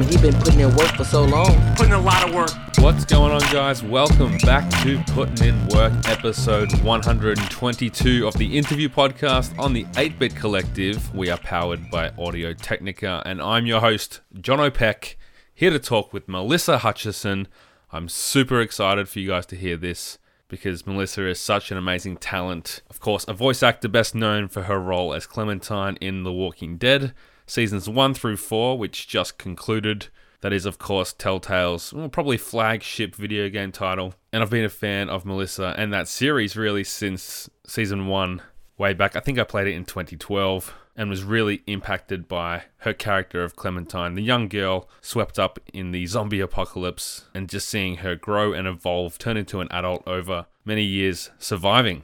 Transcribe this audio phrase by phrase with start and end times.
[0.00, 1.74] mean, he been putting in work for so long.
[1.76, 2.50] Putting a lot of work.
[2.78, 3.82] What's going on, guys?
[3.82, 10.18] Welcome back to Putting In Work, episode 122 of the interview podcast on the 8
[10.18, 11.14] Bit Collective.
[11.14, 15.18] We are powered by Audio Technica, and I'm your host, John O'Peck,
[15.52, 17.46] here to talk with Melissa Hutchison.
[17.92, 22.16] I'm super excited for you guys to hear this because Melissa is such an amazing
[22.16, 22.80] talent.
[22.88, 26.78] Of course, a voice actor best known for her role as Clementine in The Walking
[26.78, 27.12] Dead,
[27.50, 30.08] seasons 1 through 4, which just concluded.
[30.40, 34.14] That is, of course, Telltale's well, probably flagship video game title.
[34.32, 38.40] And I've been a fan of Melissa and that series really since season 1,
[38.78, 39.16] way back.
[39.16, 43.56] I think I played it in 2012 and was really impacted by her character of
[43.56, 48.52] Clementine, the young girl swept up in the zombie apocalypse, and just seeing her grow
[48.52, 52.02] and evolve, turn into an adult over many years surviving.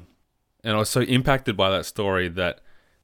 [0.65, 2.61] And I was so impacted by that story that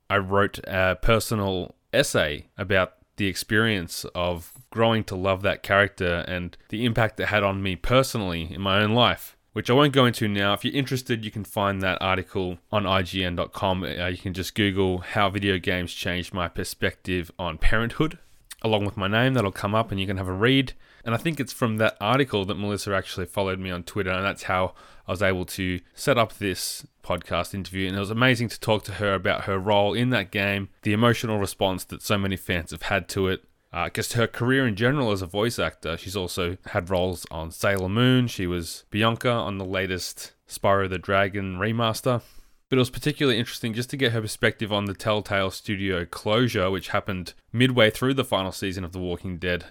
[0.09, 6.57] I wrote a personal essay about the experience of growing to love that character and
[6.71, 10.07] the impact it had on me personally in my own life which I won't go
[10.07, 10.55] into now.
[10.55, 13.84] If you're interested, you can find that article on IGN.com.
[13.84, 18.19] Uh, you can just Google how video games changed my perspective on parenthood,
[18.62, 19.34] along with my name.
[19.34, 20.73] That'll come up and you can have a read.
[21.05, 24.25] And I think it's from that article that Melissa actually followed me on Twitter, and
[24.25, 24.75] that's how
[25.06, 27.89] I was able to set up this podcast interview.
[27.89, 30.92] And it was amazing to talk to her about her role in that game, the
[30.92, 34.77] emotional response that so many fans have had to it, uh, just her career in
[34.77, 35.97] general as a voice actor.
[35.97, 38.28] She's also had roles on Sailor Moon.
[38.28, 42.22] She was Bianca on the latest Spyro the Dragon remaster.
[42.69, 46.70] But it was particularly interesting just to get her perspective on the Telltale studio closure,
[46.70, 49.66] which happened midway through the final season of The Walking Dead,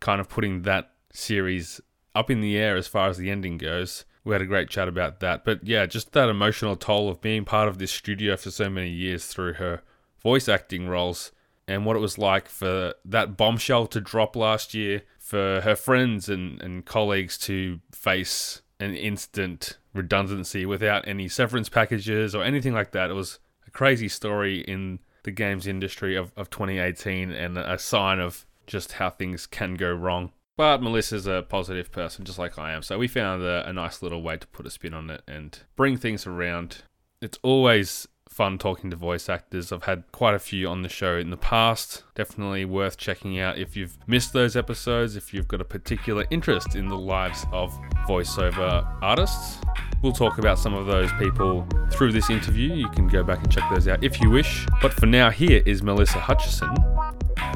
[0.00, 1.80] kind of putting that series
[2.16, 4.04] up in the air as far as the ending goes.
[4.24, 5.44] We had a great chat about that.
[5.44, 8.90] But yeah, just that emotional toll of being part of this studio for so many
[8.90, 9.82] years through her
[10.22, 11.32] voice acting roles
[11.66, 16.28] and what it was like for that bombshell to drop last year, for her friends
[16.28, 22.90] and, and colleagues to face an instant redundancy without any severance packages or anything like
[22.92, 23.10] that.
[23.10, 28.18] It was a crazy story in the games industry of, of 2018 and a sign
[28.18, 30.32] of just how things can go wrong.
[30.56, 32.82] But Melissa's a positive person, just like I am.
[32.82, 35.58] So we found a, a nice little way to put a spin on it and
[35.76, 36.82] bring things around.
[37.20, 39.72] It's always fun talking to voice actors.
[39.72, 42.02] I've had quite a few on the show in the past.
[42.14, 46.74] Definitely worth checking out if you've missed those episodes, if you've got a particular interest
[46.74, 47.72] in the lives of
[48.08, 49.58] voiceover artists.
[50.02, 52.74] We'll talk about some of those people through this interview.
[52.74, 54.66] You can go back and check those out if you wish.
[54.80, 56.74] But for now, here is Melissa Hutchison.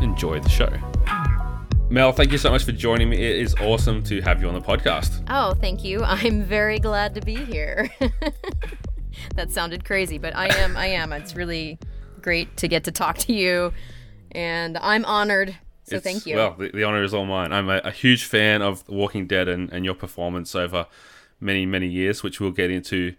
[0.01, 0.71] Enjoy the show.
[1.89, 3.17] Mel, thank you so much for joining me.
[3.17, 5.23] It is awesome to have you on the podcast.
[5.31, 6.03] Oh, thank you.
[6.05, 7.89] I'm very glad to be here.
[9.37, 10.77] that sounded crazy, but I am.
[10.77, 11.13] I am.
[11.13, 11.79] It's really
[12.21, 13.73] great to get to talk to you,
[14.33, 15.57] and I'm honored.
[15.85, 16.35] So It's- thank you.
[16.37, 17.53] Well, the, the honor is all mine.
[17.53, 20.87] I'm a, a huge fan of The Walking Dead and, and your performance over
[21.39, 23.15] many, many years, which we'll get into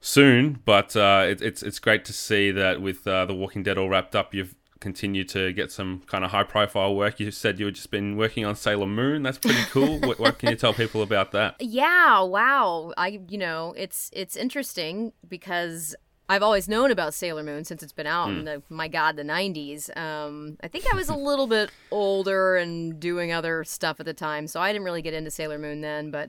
[0.00, 0.58] soon.
[0.64, 3.88] But uh, it, it's it's great to see that with uh, The Walking Dead all
[3.88, 7.20] wrapped up, you've continued to get some kind of high profile work.
[7.20, 9.22] You said you've just been working on Sailor Moon.
[9.22, 9.98] That's pretty cool.
[10.06, 11.56] what, what can you tell people about that?
[11.60, 12.20] yeah.
[12.22, 12.92] Wow.
[12.96, 13.20] I.
[13.28, 15.94] You know, it's it's interesting because.
[16.30, 19.22] I've always known about Sailor Moon since it's been out in the my god the
[19.22, 19.96] 90s.
[19.96, 24.12] Um, I think I was a little bit older and doing other stuff at the
[24.12, 26.10] time, so I didn't really get into Sailor Moon then.
[26.10, 26.28] But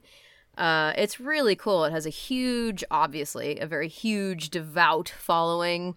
[0.57, 1.85] uh, it's really cool.
[1.85, 5.95] It has a huge, obviously, a very huge devout following.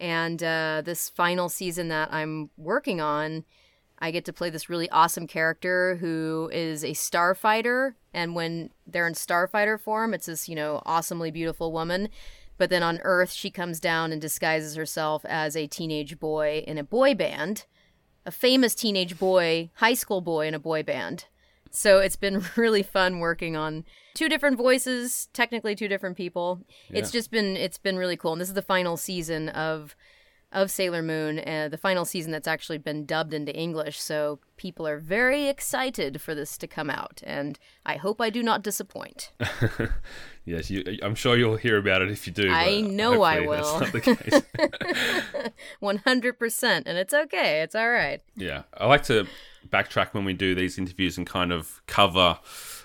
[0.00, 3.44] And uh, this final season that I'm working on,
[3.98, 7.94] I get to play this really awesome character who is a starfighter.
[8.14, 12.08] And when they're in starfighter form, it's this, you know, awesomely beautiful woman.
[12.56, 16.78] But then on Earth, she comes down and disguises herself as a teenage boy in
[16.78, 17.66] a boy band,
[18.24, 21.26] a famous teenage boy, high school boy in a boy band.
[21.70, 26.60] So it's been really fun working on two different voices, technically two different people.
[26.90, 28.32] It's just been it's been really cool.
[28.32, 29.94] And this is the final season of
[30.52, 34.00] of Sailor Moon, uh, the final season that's actually been dubbed into English.
[34.00, 37.56] So people are very excited for this to come out, and
[37.86, 39.32] I hope I do not disappoint.
[40.46, 42.50] Yes, you, I'm sure you'll hear about it if you do.
[42.50, 43.80] I know I will.
[43.80, 45.52] not the case.
[45.80, 47.60] One hundred percent, and it's okay.
[47.60, 48.20] It's all right.
[48.34, 49.26] Yeah, I like to
[49.68, 52.38] backtrack when we do these interviews and kind of cover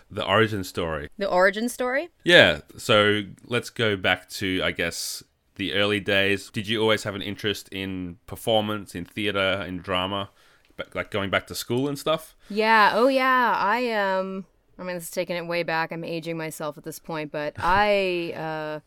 [0.09, 1.09] the origin story.
[1.17, 2.09] The origin story.
[2.23, 5.23] Yeah, so let's go back to, I guess,
[5.55, 6.49] the early days.
[6.49, 10.29] Did you always have an interest in performance, in theater, in drama,
[10.77, 12.35] Ba- like going back to school and stuff?
[12.49, 12.91] Yeah.
[12.93, 13.55] Oh, yeah.
[13.57, 14.45] I um.
[14.77, 15.93] I mean, this is taking it way back.
[15.93, 18.79] I'm aging myself at this point, but I uh,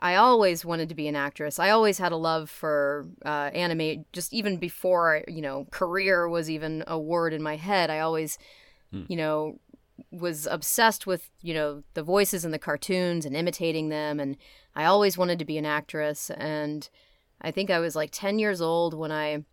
[0.00, 1.58] I always wanted to be an actress.
[1.58, 6.48] I always had a love for uh, anime, just even before you know career was
[6.48, 7.90] even a word in my head.
[7.90, 8.38] I always,
[8.92, 9.04] hmm.
[9.08, 9.58] you know,
[10.12, 14.36] was obsessed with you know the voices in the cartoons and imitating them, and
[14.76, 16.30] I always wanted to be an actress.
[16.30, 16.88] And
[17.40, 19.44] I think I was like ten years old when I.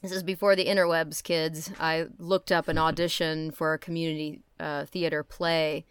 [0.00, 1.70] This is before the interwebs, kids.
[1.78, 5.84] I looked up an audition for a community uh, theater play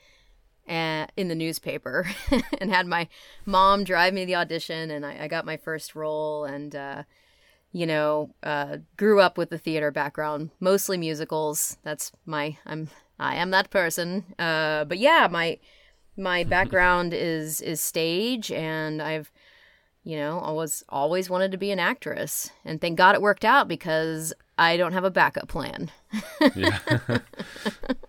[0.72, 2.10] in the newspaper
[2.60, 3.08] and had my
[3.46, 7.04] mom drive me to the audition and I, I got my first role and uh,
[7.74, 11.78] you know uh, grew up with the theater background mostly musicals.
[11.84, 12.90] That's my i'm
[13.20, 14.34] i am that person.
[14.40, 15.60] Uh, but yeah my
[16.16, 19.32] my background is is stage and i've
[20.04, 22.50] you know always always wanted to be an actress.
[22.64, 25.92] And thank god it worked out because i don't have a backup plan.
[26.56, 26.80] Yeah.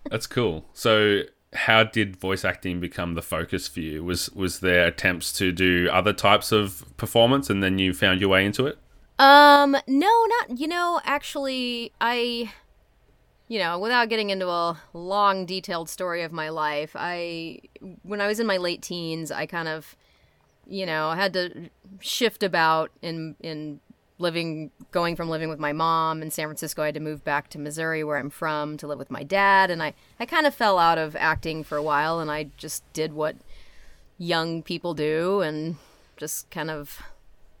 [0.09, 0.65] That's cool.
[0.73, 1.23] So
[1.53, 4.03] how did voice acting become the focus for you?
[4.03, 8.29] Was was there attempts to do other types of performance and then you found your
[8.29, 8.77] way into it?
[9.19, 12.51] Um, no, not you know, actually I
[13.47, 17.59] you know, without getting into a long detailed story of my life, I
[18.03, 19.95] when I was in my late teens, I kind of
[20.65, 21.69] you know, had to
[21.99, 23.79] shift about in in
[24.19, 27.49] living going from living with my mom in San Francisco I had to move back
[27.49, 29.71] to Missouri where I'm from to live with my dad.
[29.71, 32.83] And I I kind of fell out of acting for a while and I just
[32.93, 33.35] did what
[34.17, 35.77] young people do and
[36.17, 37.01] just kind of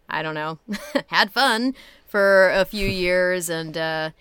[0.07, 0.59] I don't know
[1.07, 1.73] had fun
[2.07, 3.49] for a few years.
[3.49, 4.11] And uh,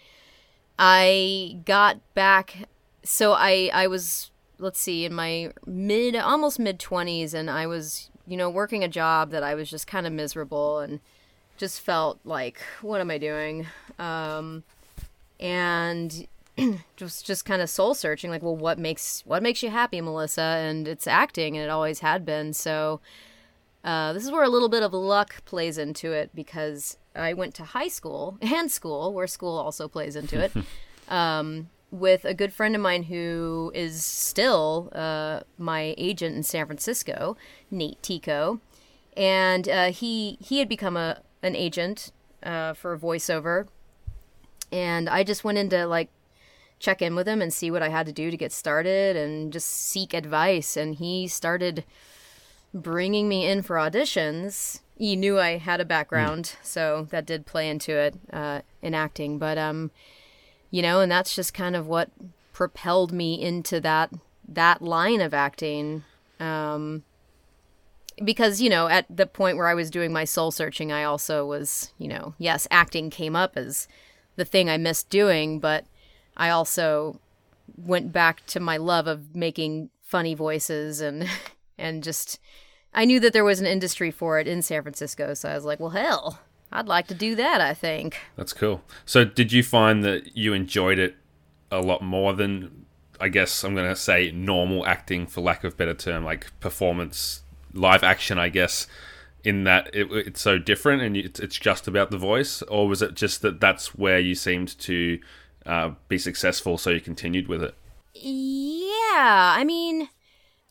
[0.79, 2.69] I got back
[3.05, 8.11] so I I was let's see in my mid almost mid 20s and I was
[8.27, 10.79] you know working a job that I was just kind of miserable.
[10.79, 11.01] And
[11.63, 13.69] just felt like, what am I doing?
[13.97, 14.65] Um,
[15.39, 16.27] and
[16.97, 20.43] just just kind of soul searching, like, well, what makes what makes you happy, Melissa?
[20.43, 22.53] And it's acting, and it always had been.
[22.53, 23.01] So
[23.85, 27.55] uh, this is where a little bit of luck plays into it because I went
[27.55, 30.53] to high school and school, where school also plays into it.
[31.09, 36.67] um, with a good friend of mine who is still uh, my agent in San
[36.67, 37.37] Francisco,
[37.71, 38.59] Nate Tico,
[39.17, 42.13] and uh, he he had become a an agent
[42.43, 43.67] uh, for voiceover,
[44.71, 46.09] and I just went in to like
[46.79, 49.53] check in with him and see what I had to do to get started and
[49.53, 50.77] just seek advice.
[50.77, 51.85] And he started
[52.75, 54.81] bringing me in for auditions.
[54.97, 56.67] He knew I had a background, mm.
[56.67, 59.39] so that did play into it uh, in acting.
[59.39, 59.91] But um,
[60.71, 62.11] you know, and that's just kind of what
[62.53, 64.11] propelled me into that
[64.49, 66.05] that line of acting.
[66.41, 67.05] Um,
[68.25, 71.45] because you know at the point where i was doing my soul searching i also
[71.47, 73.89] was you know yes acting came up as
[74.37, 75.85] the thing i missed doing but
[76.37, 77.19] i also
[77.77, 81.29] went back to my love of making funny voices and
[81.79, 82.39] and just
[82.95, 85.65] i knew that there was an industry for it in san francisco so i was
[85.65, 86.41] like well hell
[86.73, 88.19] i'd like to do that i think.
[88.37, 88.83] That's cool.
[89.05, 91.17] So did you find that you enjoyed it
[91.71, 92.87] a lot more than
[93.21, 97.43] i guess i'm going to say normal acting for lack of better term like performance
[97.73, 98.87] live action, I guess,
[99.45, 103.03] in that it, it's so different and it's it's just about the voice, or was
[103.03, 105.19] it just that that's where you seemed to
[105.67, 107.75] uh, be successful, so you continued with it?
[108.15, 110.09] Yeah, I mean,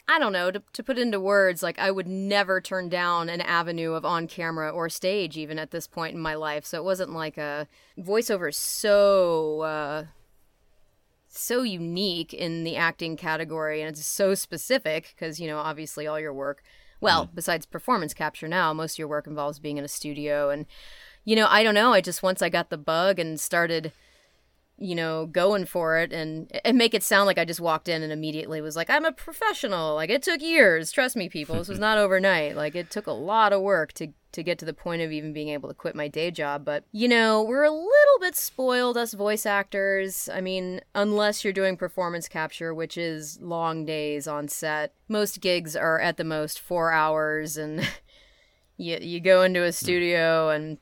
[0.08, 1.64] I don't know to, to put into words.
[1.64, 5.72] Like I would never turn down an avenue of on camera or stage, even at
[5.72, 6.66] this point in my life.
[6.66, 7.68] So it wasn't like a
[7.98, 9.62] voiceover so.
[9.62, 10.06] Uh,
[11.34, 16.20] so unique in the acting category and it's so specific because you know obviously all
[16.20, 16.62] your work
[17.02, 17.36] well, mm.
[17.36, 20.50] besides performance capture now, most of your work involves being in a studio.
[20.50, 20.66] And,
[21.26, 21.94] you know, I don't know.
[21.94, 23.92] I just, once I got the bug and started
[24.82, 28.02] you know, going for it and, and make it sound like I just walked in
[28.02, 29.94] and immediately was like, I'm a professional.
[29.94, 30.92] Like it took years.
[30.92, 31.56] Trust me, people.
[31.56, 32.56] This was not overnight.
[32.56, 35.34] Like it took a lot of work to to get to the point of even
[35.34, 36.64] being able to quit my day job.
[36.64, 40.30] But, you know, we're a little bit spoiled, us voice actors.
[40.34, 45.76] I mean, unless you're doing performance capture, which is long days on set, most gigs
[45.76, 47.88] are at the most four hours and.
[48.78, 49.72] you, you go into a hmm.
[49.72, 50.78] studio and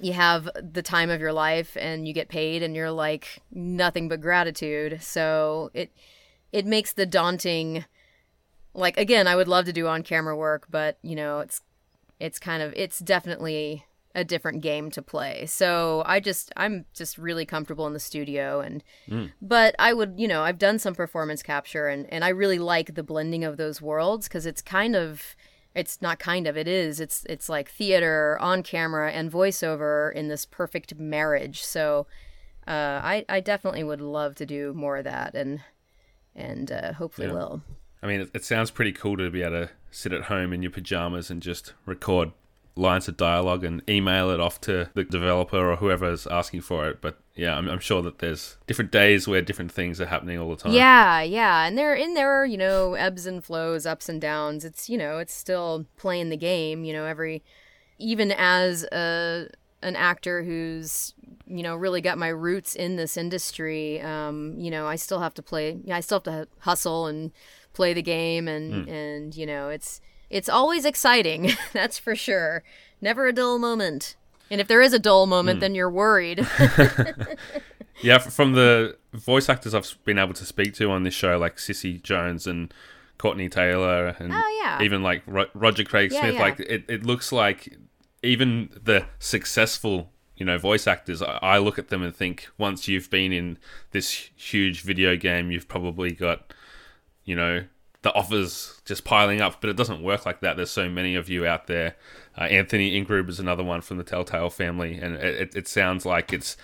[0.00, 4.08] you have the time of your life and you get paid and you're like nothing
[4.08, 5.90] but gratitude so it
[6.52, 7.84] it makes the daunting
[8.74, 11.60] like again i would love to do on camera work but you know it's
[12.18, 13.84] it's kind of it's definitely
[14.14, 18.60] a different game to play so i just i'm just really comfortable in the studio
[18.60, 19.30] and mm.
[19.40, 22.94] but i would you know i've done some performance capture and and i really like
[22.94, 25.34] the blending of those worlds because it's kind of
[25.74, 30.28] it's not kind of it is it's it's like theater on camera and voiceover in
[30.28, 32.06] this perfect marriage so
[32.66, 35.60] uh, I I definitely would love to do more of that and
[36.34, 37.34] and uh, hopefully yeah.
[37.34, 37.62] will
[38.02, 40.62] I mean, it, it sounds pretty cool to be able to sit at home in
[40.62, 42.32] your pajamas and just record
[42.74, 47.00] lines of dialogue and email it off to the developer or whoever's asking for it.
[47.00, 50.50] But yeah, I'm, I'm sure that there's different days where different things are happening all
[50.50, 50.72] the time.
[50.72, 54.64] Yeah, yeah, and there in there, are, you know, ebbs and flows, ups and downs.
[54.64, 56.84] It's you know, it's still playing the game.
[56.84, 57.42] You know, every
[57.98, 59.48] even as a
[59.82, 61.14] an actor who's
[61.46, 65.34] you know really got my roots in this industry um, you know i still have
[65.34, 67.32] to play i still have to hustle and
[67.72, 68.90] play the game and mm.
[68.90, 72.62] and you know it's it's always exciting that's for sure
[73.00, 74.16] never a dull moment
[74.52, 75.60] and if there is a dull moment mm.
[75.60, 76.46] then you're worried
[78.02, 81.58] yeah from the voice actors i've been able to speak to on this show like
[81.58, 82.72] cissy jones and
[83.18, 84.80] courtney taylor and oh, yeah.
[84.82, 86.40] even like Ro- roger craig smith yeah, yeah.
[86.40, 87.76] like it, it looks like
[88.22, 93.10] even the successful you know voice actors I, look at them and think once you've
[93.10, 93.58] been in
[93.92, 96.52] this huge video game you've probably got
[97.24, 97.64] you know
[98.02, 101.28] the offers just piling up but it doesn't work like that there's so many of
[101.28, 101.96] you out there
[102.38, 106.32] uh, anthony ingruber is another one from the telltale family and it, it, sounds like
[106.32, 106.56] it's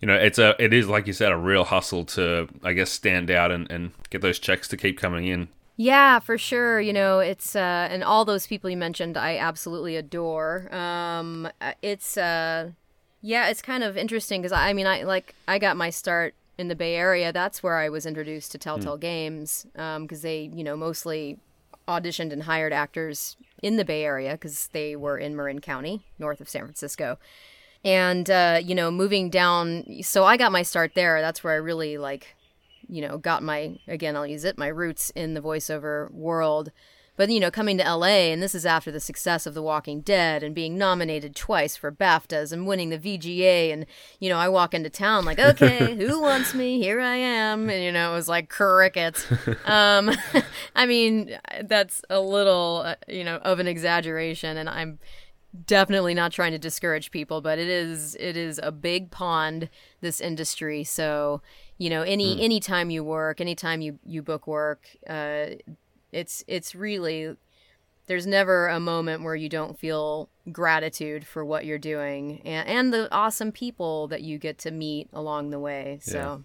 [0.00, 2.90] you know it's a it is like you said a real hustle to i guess
[2.90, 6.80] stand out and, and get those checks to keep coming in yeah, for sure.
[6.80, 10.72] You know, it's uh, and all those people you mentioned, I absolutely adore.
[10.72, 11.48] Um,
[11.82, 12.70] it's uh,
[13.22, 16.34] yeah, it's kind of interesting because I, I mean, I like I got my start
[16.58, 17.32] in the Bay Area.
[17.32, 19.00] That's where I was introduced to Telltale mm.
[19.00, 21.38] Games because um, they, you know, mostly
[21.86, 26.40] auditioned and hired actors in the Bay Area because they were in Marin County, north
[26.40, 27.18] of San Francisco.
[27.84, 31.20] And uh, you know, moving down, so I got my start there.
[31.20, 32.34] That's where I really like
[32.88, 36.70] you know, got my, again, I'll use it, my roots in the voiceover world.
[37.16, 40.00] But, you know, coming to LA, and this is after the success of The Walking
[40.00, 43.72] Dead and being nominated twice for BAFTAs and winning the VGA.
[43.72, 43.86] And,
[44.18, 46.80] you know, I walk into town like, okay, who wants me?
[46.80, 47.70] Here I am.
[47.70, 49.26] And, you know, it was like crickets.
[49.64, 50.10] um,
[50.74, 54.56] I mean, that's a little, uh, you know, of an exaggeration.
[54.56, 54.98] And I'm
[55.66, 59.68] definitely not trying to discourage people, but it is, it is a big pond,
[60.00, 60.82] this industry.
[60.82, 61.42] So,
[61.78, 62.42] you know any mm.
[62.42, 65.46] anytime you work anytime you you book work uh
[66.14, 67.36] it's it's really
[68.06, 72.92] there's never a moment where you don't feel gratitude for what you're doing and, and
[72.92, 76.42] the awesome people that you get to meet along the way so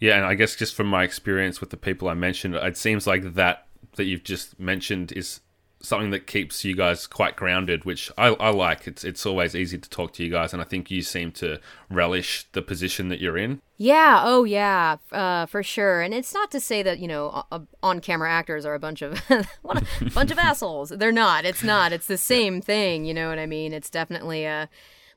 [0.00, 0.10] yeah.
[0.10, 3.06] yeah and i guess just from my experience with the people i mentioned it seems
[3.06, 3.66] like that
[3.96, 5.40] that you've just mentioned is
[5.82, 8.86] something that keeps you guys quite grounded, which I, I, like.
[8.86, 11.58] It's it's always easy to talk to you guys, and I think you seem to
[11.88, 13.60] relish the position that you're in.
[13.76, 14.22] Yeah.
[14.24, 14.96] Oh, yeah.
[15.10, 16.02] Uh, for sure.
[16.02, 17.44] And it's not to say that you know
[17.82, 19.18] on camera actors are a bunch of
[19.62, 20.90] what a bunch of assholes.
[20.90, 21.44] They're not.
[21.44, 21.92] It's not.
[21.92, 23.04] It's the same thing.
[23.04, 23.72] You know what I mean?
[23.72, 24.68] It's definitely a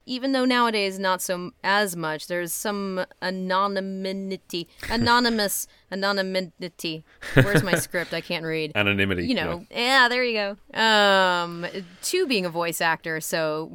[0.05, 7.03] even though nowadays not so as much there's some anonymity anonymous anonymity.
[7.35, 8.13] Where's my script?
[8.13, 8.71] I can't read.
[8.75, 10.03] Anonymity you know yeah.
[10.03, 10.79] yeah there you go.
[10.79, 11.65] Um
[12.03, 13.71] to being a voice actor so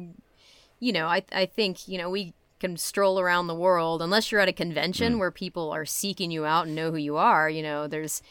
[0.79, 4.01] you know i i think you know we can stroll around the world.
[4.01, 5.19] Unless you're at a convention mm.
[5.19, 8.21] where people are seeking you out and know who you are you know there's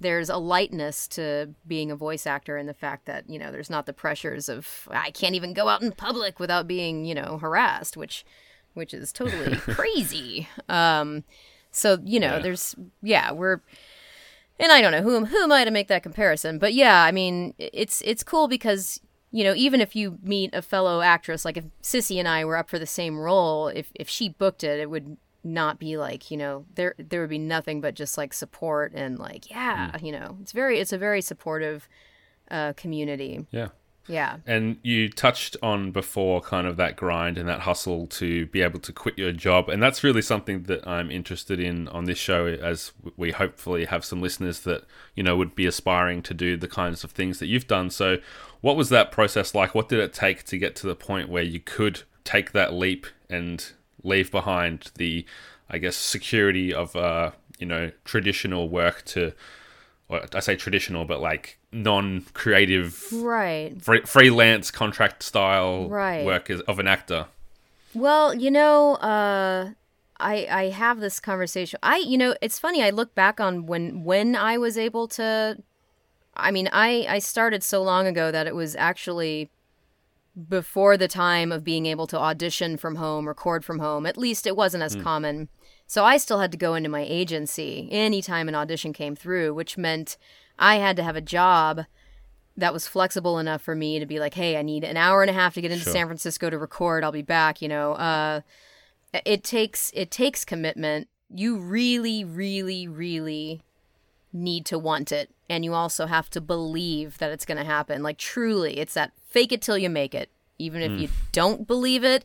[0.00, 3.70] there's a lightness to being a voice actor and the fact that you know there's
[3.70, 7.38] not the pressures of I can't even go out in public without being you know
[7.38, 8.24] harassed, which
[8.74, 10.48] which is totally crazy.
[10.68, 11.24] Um,
[11.70, 12.38] so you know, yeah.
[12.38, 13.60] there's yeah, we're
[14.60, 17.12] and I don't know who who am I to make that comparison, but yeah, I
[17.12, 19.00] mean it's it's cool because
[19.30, 22.56] you know even if you meet a fellow actress, like if Cissy and I were
[22.56, 25.16] up for the same role, if if she booked it, it would
[25.48, 29.18] not be like you know there there would be nothing but just like support and
[29.18, 30.02] like yeah mm.
[30.02, 31.88] you know it's very it's a very supportive
[32.50, 33.46] uh community.
[33.50, 33.68] Yeah.
[34.10, 34.38] Yeah.
[34.46, 38.80] And you touched on before kind of that grind and that hustle to be able
[38.80, 42.46] to quit your job and that's really something that i'm interested in on this show
[42.46, 46.68] as we hopefully have some listeners that you know would be aspiring to do the
[46.68, 47.90] kinds of things that you've done.
[47.90, 48.16] So
[48.60, 49.74] what was that process like?
[49.74, 53.06] What did it take to get to the point where you could take that leap
[53.28, 55.24] and leave behind the,
[55.68, 59.32] I guess, security of uh, you know traditional work to,
[60.10, 66.24] I say traditional, but like non-creative, right, free, freelance contract style right.
[66.24, 67.26] work of an actor.
[67.94, 69.70] Well, you know, uh,
[70.18, 71.78] I I have this conversation.
[71.82, 72.82] I you know, it's funny.
[72.82, 75.58] I look back on when when I was able to.
[76.36, 79.50] I mean, I I started so long ago that it was actually
[80.48, 84.06] before the time of being able to audition from home, record from home.
[84.06, 85.02] At least it wasn't as mm.
[85.02, 85.48] common.
[85.86, 89.78] So I still had to go into my agency anytime an audition came through, which
[89.78, 90.16] meant
[90.58, 91.86] I had to have a job
[92.56, 95.30] that was flexible enough for me to be like, hey, I need an hour and
[95.30, 95.92] a half to get into sure.
[95.92, 97.04] San Francisco to record.
[97.04, 97.62] I'll be back.
[97.62, 98.40] You know, uh,
[99.24, 101.08] it takes it takes commitment.
[101.30, 103.62] You really, really, really
[104.32, 108.02] need to want it and you also have to believe that it's going to happen.
[108.02, 110.30] Like truly, it's that fake it till you make it.
[110.58, 111.12] Even if you mm.
[111.32, 112.24] don't believe it,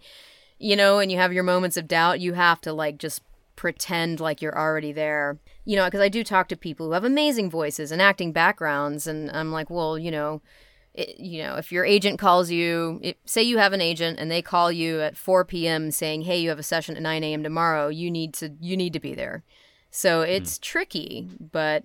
[0.57, 3.22] you know, and you have your moments of doubt, you have to like just
[3.55, 5.38] pretend like you're already there.
[5.65, 9.07] You know, because I do talk to people who have amazing voices and acting backgrounds
[9.07, 10.41] and I'm like, "Well, you know,
[10.93, 14.31] it, you know, if your agent calls you, it, say you have an agent and
[14.31, 15.91] they call you at 4 p.m.
[15.91, 17.43] saying, "Hey, you have a session at 9 a.m.
[17.43, 17.88] tomorrow.
[17.88, 19.43] You need to you need to be there."
[19.96, 21.84] So it's tricky, but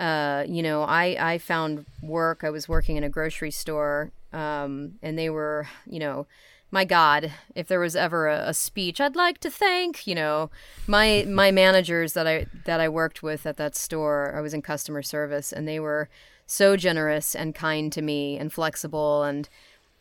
[0.00, 2.44] uh, you know, I I found work.
[2.44, 6.26] I was working in a grocery store, um, and they were, you know,
[6.70, 10.50] my God, if there was ever a, a speech, I'd like to thank, you know,
[10.86, 14.32] my my managers that I that I worked with at that store.
[14.34, 16.08] I was in customer service, and they were
[16.46, 19.48] so generous and kind to me and flexible and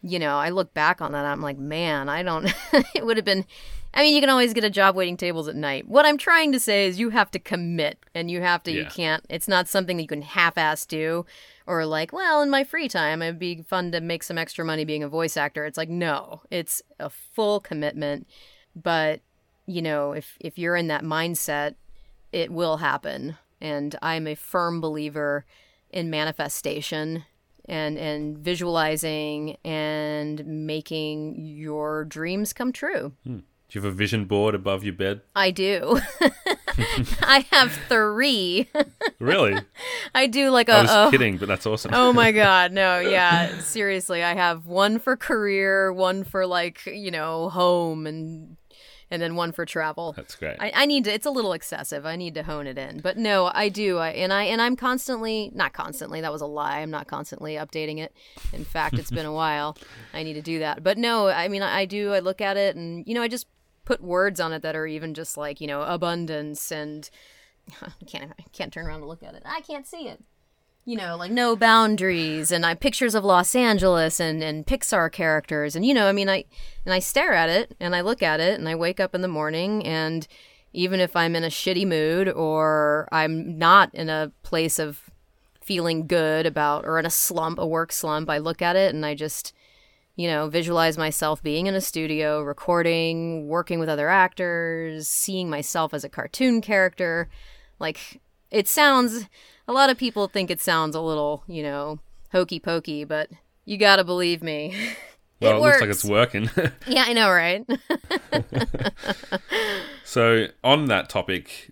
[0.01, 2.51] you know, I look back on that, I'm like, man, I don't,
[2.95, 3.45] it would have been,
[3.93, 5.87] I mean, you can always get a job waiting tables at night.
[5.87, 8.85] What I'm trying to say is you have to commit and you have to, you
[8.85, 11.25] can't, it's not something that you can half ass do
[11.67, 14.85] or like, well, in my free time, it'd be fun to make some extra money
[14.85, 15.65] being a voice actor.
[15.65, 18.27] It's like, no, it's a full commitment.
[18.75, 19.21] But,
[19.65, 21.75] you know, if, if you're in that mindset,
[22.31, 23.37] it will happen.
[23.59, 25.45] And I'm a firm believer
[25.89, 27.25] in manifestation
[27.65, 33.13] and and visualizing and making your dreams come true.
[33.23, 33.39] Hmm.
[33.71, 35.21] Do you have a vision board above your bed?
[35.33, 35.97] I do.
[37.21, 38.67] I have three.
[39.19, 39.55] Really?
[40.15, 41.91] I do like a I was a- kidding, but that's awesome.
[41.93, 44.23] Oh my god, no, yeah, seriously.
[44.23, 48.57] I have one for career, one for like, you know, home and
[49.11, 50.13] and then one for travel.
[50.13, 50.57] That's great.
[50.59, 52.03] I, I need to it's a little excessive.
[52.03, 52.99] I need to hone it in.
[52.99, 53.99] But no, I do.
[53.99, 56.79] I and I and I'm constantly not constantly, that was a lie.
[56.79, 58.11] I'm not constantly updating it.
[58.53, 59.77] In fact, it's been a while.
[60.15, 60.83] I need to do that.
[60.83, 62.11] But no, I mean I, I do.
[62.11, 63.45] I look at it and you know, I just
[63.85, 67.09] put words on it that are even just like, you know, abundance and
[67.81, 69.43] I can't I can't turn around to look at it.
[69.45, 70.23] I can't see it
[70.83, 75.75] you know, like no boundaries and I pictures of Los Angeles and, and Pixar characters
[75.75, 76.45] and you know, I mean I
[76.85, 79.21] and I stare at it and I look at it and I wake up in
[79.21, 80.27] the morning and
[80.73, 85.11] even if I'm in a shitty mood or I'm not in a place of
[85.61, 89.05] feeling good about or in a slump, a work slump, I look at it and
[89.05, 89.53] I just
[90.15, 95.93] you know, visualize myself being in a studio, recording, working with other actors, seeing myself
[95.93, 97.29] as a cartoon character.
[97.79, 99.27] Like it sounds
[99.67, 101.99] a lot of people think it sounds a little, you know,
[102.31, 103.29] hokey pokey, but
[103.65, 104.75] you gotta believe me.
[105.41, 105.81] well, it it, works.
[105.81, 106.49] looks like it's working.
[106.87, 107.65] yeah, I know, right?
[110.03, 111.71] so, on that topic,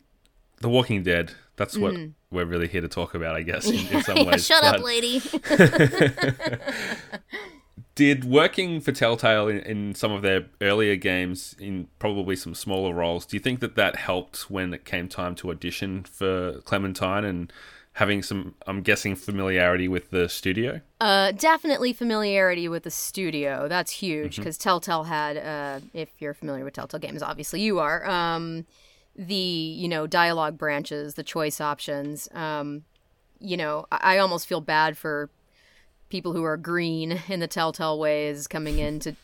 [0.61, 2.11] The Walking Dead, that's what mm-hmm.
[2.35, 4.45] we're really here to talk about, I guess, in, in some ways.
[4.45, 5.21] Shut up, lady.
[7.95, 12.93] Did working for Telltale in, in some of their earlier games, in probably some smaller
[12.93, 17.25] roles, do you think that that helped when it came time to audition for Clementine
[17.25, 17.51] and
[17.93, 20.79] having some, I'm guessing, familiarity with the studio?
[21.01, 23.67] Uh, definitely familiarity with the studio.
[23.67, 28.09] That's huge because Telltale had, uh, if you're familiar with Telltale games, obviously you are.
[28.09, 28.65] Um,
[29.19, 32.29] the you know dialogue branches, the choice options.
[32.33, 32.83] Um,
[33.39, 35.29] you know, I, I almost feel bad for
[36.09, 39.15] people who are green in the Telltale ways coming in to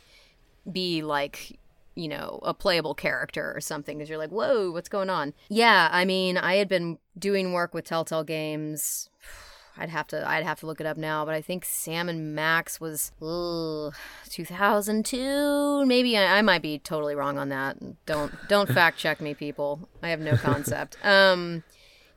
[0.71, 1.59] be like
[1.95, 5.33] you know a playable character or something because you're like whoa what's going on?
[5.49, 9.09] Yeah i mean i had been doing work with telltale games
[9.77, 12.35] i'd have to i'd have to look it up now but i think sam and
[12.35, 13.93] max was ugh,
[14.29, 17.77] 2002 maybe I, I might be totally wrong on that.
[18.05, 19.87] Don't don't fact check me people.
[20.03, 20.97] I have no concept.
[21.03, 21.63] Um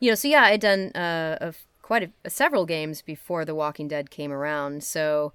[0.00, 3.88] you know so yeah i'd done uh of quite a, several games before the walking
[3.88, 5.32] dead came around so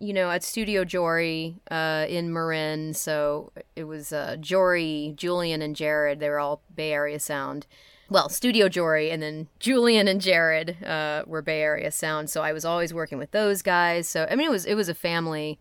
[0.00, 2.94] you know, at Studio Jory uh, in Marin.
[2.94, 6.20] So it was uh, Jory, Julian, and Jared.
[6.20, 7.66] They were all Bay Area sound.
[8.08, 12.30] Well, Studio Jory, and then Julian and Jared uh, were Bay Area sound.
[12.30, 14.08] So I was always working with those guys.
[14.08, 15.58] So I mean, it was it was a family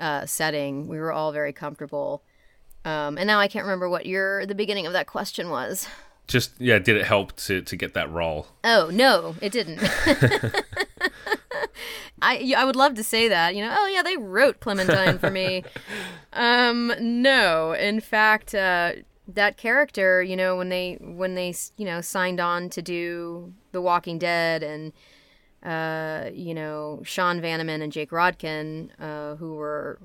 [0.00, 0.88] uh, setting.
[0.88, 2.22] We were all very comfortable.
[2.84, 5.86] Um, and now I can't remember what your the beginning of that question was.
[6.28, 8.48] Just, yeah, did it help to, to get that role?
[8.62, 9.80] Oh no, it didn't.
[12.20, 15.30] I I would love to say that you know oh yeah they wrote Clementine for
[15.30, 15.64] me.
[16.32, 18.92] um, no, in fact, uh,
[19.26, 23.80] that character you know when they when they you know signed on to do The
[23.80, 24.92] Walking Dead and
[25.62, 29.98] uh, you know Sean Vanaman and Jake Rodkin uh, who were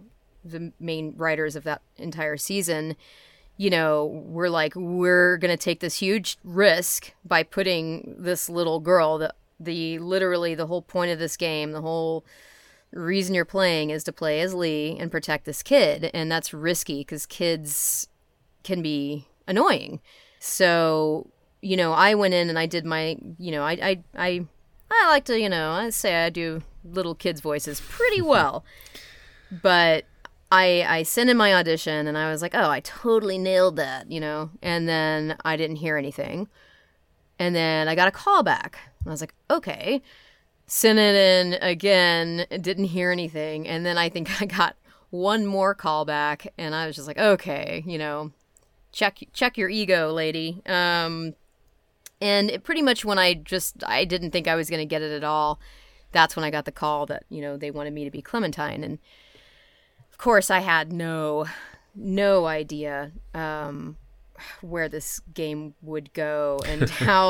[0.45, 2.95] the main writers of that entire season
[3.57, 9.17] you know, we're like, we're gonna take this huge risk by putting this little girl,
[9.17, 12.25] the the literally the whole point of this game, the whole
[12.91, 17.01] reason you're playing is to play as Lee and protect this kid, and that's risky
[17.01, 18.07] because kids
[18.63, 20.01] can be annoying.
[20.39, 21.27] So
[21.63, 24.45] you know, I went in and I did my, you know, I, I, I,
[24.91, 28.65] I like to, you know, I say I do little kids' voices pretty well,
[29.49, 30.03] but
[30.53, 34.11] I, I sent in my audition and I was like, oh, I totally nailed that,
[34.11, 36.47] you know, and then I didn't hear anything,
[37.39, 38.77] and then I got a call back.
[38.99, 40.03] And I was like, okay,
[40.67, 44.75] sent it in again, didn't hear anything, and then I think I got
[45.09, 48.31] one more call back, and I was just like, okay, you know,
[48.91, 50.61] check check your ego, lady.
[50.67, 51.33] Um,
[52.21, 55.01] and it pretty much when I just I didn't think I was going to get
[55.01, 55.59] it at all,
[56.11, 58.83] that's when I got the call that you know they wanted me to be Clementine,
[58.83, 58.99] and
[60.13, 61.47] of course I had no
[61.95, 63.97] no idea um,
[64.61, 67.27] where this game would go and how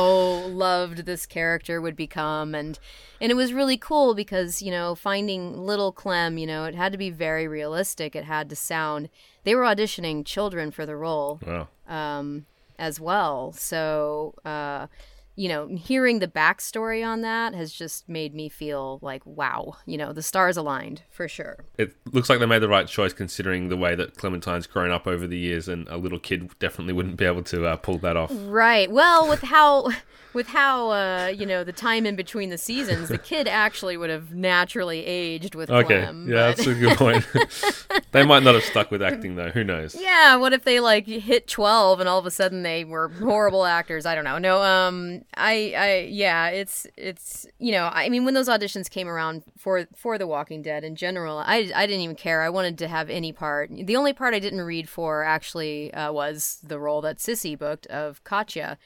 [0.48, 2.78] loved this character would become and
[3.22, 6.91] and it was really cool because you know finding little clem you know it had
[6.91, 9.10] to be very realistic it had to sound
[9.43, 11.67] they were auditioning children for the role Wow.
[11.88, 12.46] um,
[12.80, 13.52] as well.
[13.54, 14.88] So, uh,
[15.36, 19.98] you know, hearing the backstory on that has just made me feel like, wow, you
[19.98, 21.65] know, the stars aligned for sure.
[21.78, 25.08] It looks like they made the right choice considering the way that Clementine's grown up
[25.08, 28.15] over the years, and a little kid definitely wouldn't be able to uh, pull that
[28.15, 28.32] off.
[28.34, 28.91] Right.
[28.91, 29.89] Well, with how.
[30.34, 34.10] With how uh, you know the time in between the seasons, the kid actually would
[34.10, 36.28] have naturally aged with Okay, Clem.
[36.28, 37.24] yeah, but- that's a good point.
[38.13, 39.50] they might not have stuck with acting though.
[39.52, 39.93] Who knows?
[39.93, 43.63] Yeah, what if they like hit 12 and all of a sudden they were horrible
[43.63, 44.08] actors?
[44.08, 44.39] I don't know.
[44.39, 49.07] No, um I I yeah, it's it's you know, I mean when those auditions came
[49.07, 52.41] around for for The Walking Dead in general, I I didn't even care.
[52.41, 53.69] I wanted to have any part.
[53.71, 57.88] The only part I didn't read for actually uh, was the role that Cissy booked
[57.88, 58.77] of Katjaa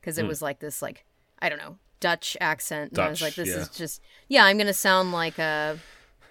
[0.00, 1.04] because it was like this like
[1.40, 2.92] I don't know, Dutch accent.
[2.92, 3.56] and I was like this yeah.
[3.56, 5.78] is just yeah, I'm going to sound like a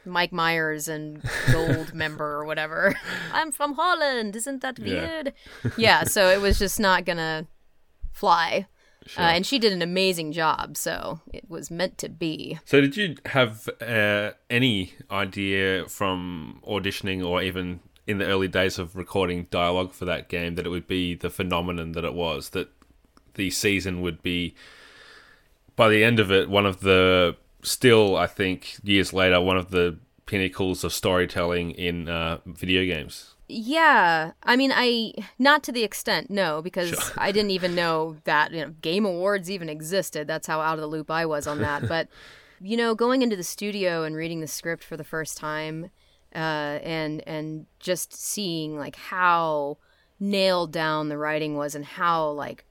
[0.05, 2.93] Mike Myers and Gold member or whatever.
[3.33, 4.35] I'm from Holland.
[4.35, 4.85] Isn't that Yeah.
[4.85, 5.33] weird?
[5.77, 6.03] Yeah.
[6.03, 7.47] so it was just not gonna
[8.11, 8.67] fly.
[9.05, 9.23] Sure.
[9.23, 12.59] Uh, and she did an amazing job, so it was meant to be.
[12.65, 18.79] So, did you have uh, any idea from auditioning or even in the early days
[18.79, 22.49] of recording dialogue for that game that it would be the phenomenon that it was?
[22.49, 22.69] That
[23.35, 24.55] the season would be,
[25.75, 29.71] by the end of it, one of the, still, I think, years later, one of
[29.71, 33.35] the pinnacles of storytelling in uh, video games?
[33.49, 36.99] Yeah, I mean, I not to the extent, no, because Sure.
[37.17, 40.27] I didn't even know that you know, Game Awards even existed.
[40.27, 41.87] That's how out of the loop I was on that.
[41.87, 42.07] but
[42.61, 45.89] you know, going into the studio and reading the script for the first time,
[46.33, 49.77] uh, and and just seeing like how
[50.19, 52.65] nailed down the writing was, and how like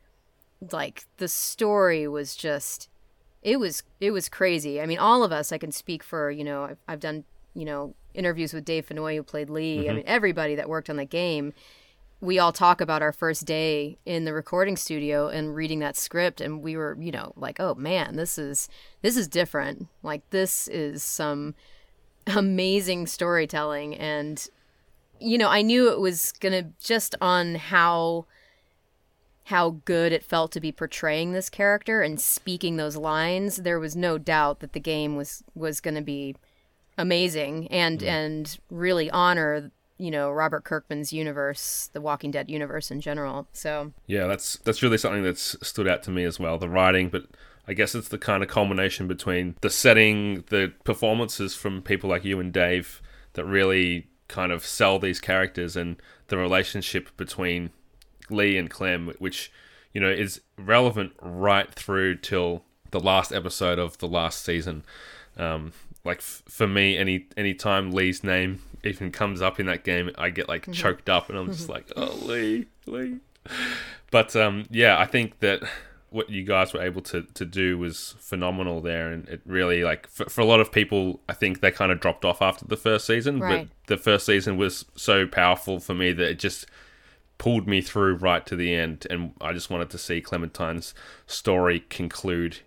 [0.72, 2.88] like the story was just
[3.42, 4.80] it was it was crazy.
[4.80, 5.52] I mean, all of us.
[5.52, 6.64] I can speak for you know.
[6.64, 9.80] I've, I've done you know interviews with Dave Fenoy who played Lee.
[9.80, 9.96] I mm-hmm.
[9.96, 11.52] mean, everybody that worked on the game.
[12.20, 16.40] We all talk about our first day in the recording studio and reading that script,
[16.40, 18.68] and we were, you know, like, oh man, this is
[19.02, 19.88] this is different.
[20.04, 21.56] Like this is some
[22.28, 24.48] amazing storytelling, and
[25.18, 28.26] you know, I knew it was gonna just on how
[29.44, 33.96] how good it felt to be portraying this character and speaking those lines there was
[33.96, 36.36] no doubt that the game was was going to be
[36.98, 43.00] amazing and and really honor you know Robert Kirkman's universe the Walking Dead universe in
[43.00, 46.58] general so Yeah, that's that's really something that's stood out to me as well.
[46.58, 47.26] The writing, but
[47.68, 52.24] I guess it's the kind of culmination between the setting, the performances from people like
[52.24, 53.00] you and Dave
[53.34, 55.96] that really kind of sell these characters, and
[56.28, 57.70] the relationship between
[58.28, 59.52] Lee and Clem, which
[59.94, 64.84] you know is relevant right through till the last episode of the last season.
[65.36, 65.72] Um,
[66.04, 70.10] like f- for me, any any time Lee's name even comes up in that game,
[70.16, 73.18] I get like choked up, and I'm just like, oh Lee, Lee.
[74.10, 75.62] But um, yeah, I think that
[76.10, 80.06] what you guys were able to, to do was phenomenal there, and it really like
[80.08, 82.76] for, for a lot of people, I think they kind of dropped off after the
[82.76, 83.40] first season.
[83.40, 83.68] Right.
[83.68, 86.66] But the first season was so powerful for me that it just
[87.38, 90.94] pulled me through right to the end, and I just wanted to see Clementine's
[91.26, 92.58] story conclude.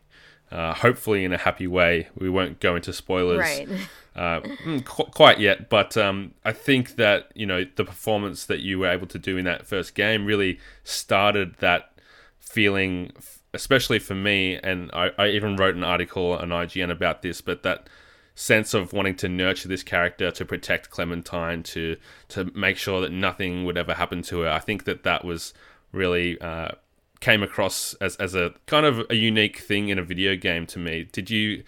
[0.56, 2.08] Uh, hopefully in a happy way.
[2.18, 3.68] We won't go into spoilers right
[4.16, 8.62] uh, mm, qu- quite yet, but um, I think that you know the performance that
[8.62, 11.92] you were able to do in that first game really started that
[12.40, 13.12] feeling,
[13.54, 14.56] especially for me.
[14.64, 17.90] And I, I even wrote an article on IGN about this, but that
[18.34, 21.98] sense of wanting to nurture this character to protect Clementine to
[22.30, 24.50] to make sure that nothing would ever happen to her.
[24.50, 25.54] I think that that was
[25.92, 26.70] really uh,
[27.20, 30.80] came across as as a kind of a unique thing in a video game to
[30.80, 31.08] me.
[31.12, 31.64] Did you?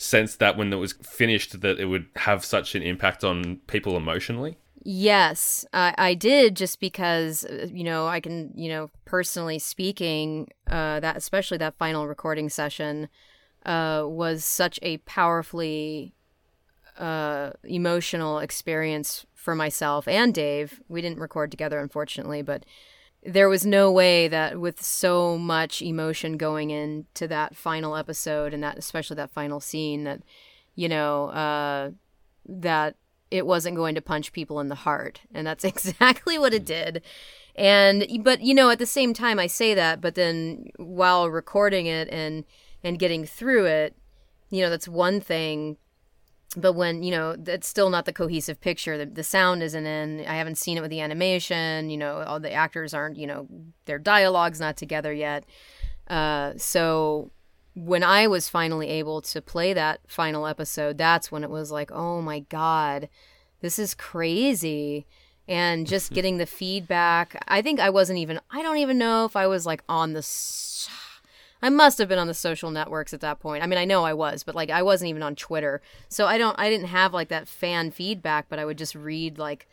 [0.00, 3.96] sense that when it was finished that it would have such an impact on people
[3.96, 4.56] emotionally
[4.90, 10.48] Yes, I, I did just because uh, you know I can you know personally speaking
[10.66, 13.08] uh, that especially that final recording session
[13.66, 16.14] uh, was such a powerfully
[16.98, 20.80] uh, emotional experience for myself and Dave.
[20.88, 22.64] We didn't record together unfortunately, but
[23.24, 28.62] there was no way that with so much emotion going into that final episode and
[28.62, 30.22] that especially that final scene that
[30.76, 31.90] you know uh,
[32.46, 32.94] that
[33.30, 35.20] it wasn't going to punch people in the heart.
[35.34, 37.02] And that's exactly what it did.
[37.54, 41.86] And but you know at the same time i say that but then while recording
[41.86, 42.44] it and
[42.84, 43.96] and getting through it
[44.48, 45.76] you know that's one thing
[46.56, 50.20] but when you know that's still not the cohesive picture the, the sound isn't in
[50.20, 53.46] i haven't seen it with the animation you know all the actors aren't you know
[53.84, 55.44] their dialogue's not together yet
[56.08, 57.30] uh, so
[57.74, 61.92] when I was finally able to play that final episode, that's when it was like,
[61.92, 63.08] oh my God,
[63.60, 65.06] this is crazy.
[65.46, 67.42] And just getting the feedback.
[67.48, 70.22] I think I wasn't even, I don't even know if I was like on the,
[71.60, 73.62] I must have been on the social networks at that point.
[73.62, 75.80] I mean, I know I was, but like I wasn't even on Twitter.
[76.08, 79.38] So I don't, I didn't have like that fan feedback, but I would just read
[79.38, 79.68] like,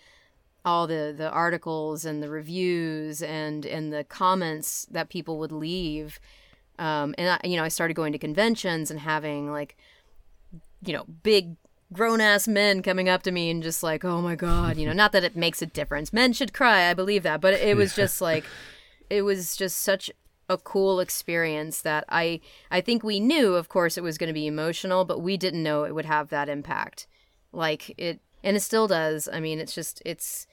[0.63, 6.19] all the the articles and the reviews and and the comments that people would leave
[6.77, 9.77] um, and I, you know, I started going to conventions and having like,
[10.83, 11.55] you know, big
[11.93, 14.93] grown ass men coming up to me and just like, oh my god, you know,
[14.93, 16.11] not that it makes a difference.
[16.11, 18.43] Men should cry, I believe that, but it was just like,
[19.09, 20.11] it was just such
[20.49, 22.39] a cool experience that I
[22.71, 25.63] I think we knew, of course, it was going to be emotional, but we didn't
[25.63, 27.07] know it would have that impact.
[27.51, 29.29] Like it, and it still does.
[29.31, 30.47] I mean, it's just it's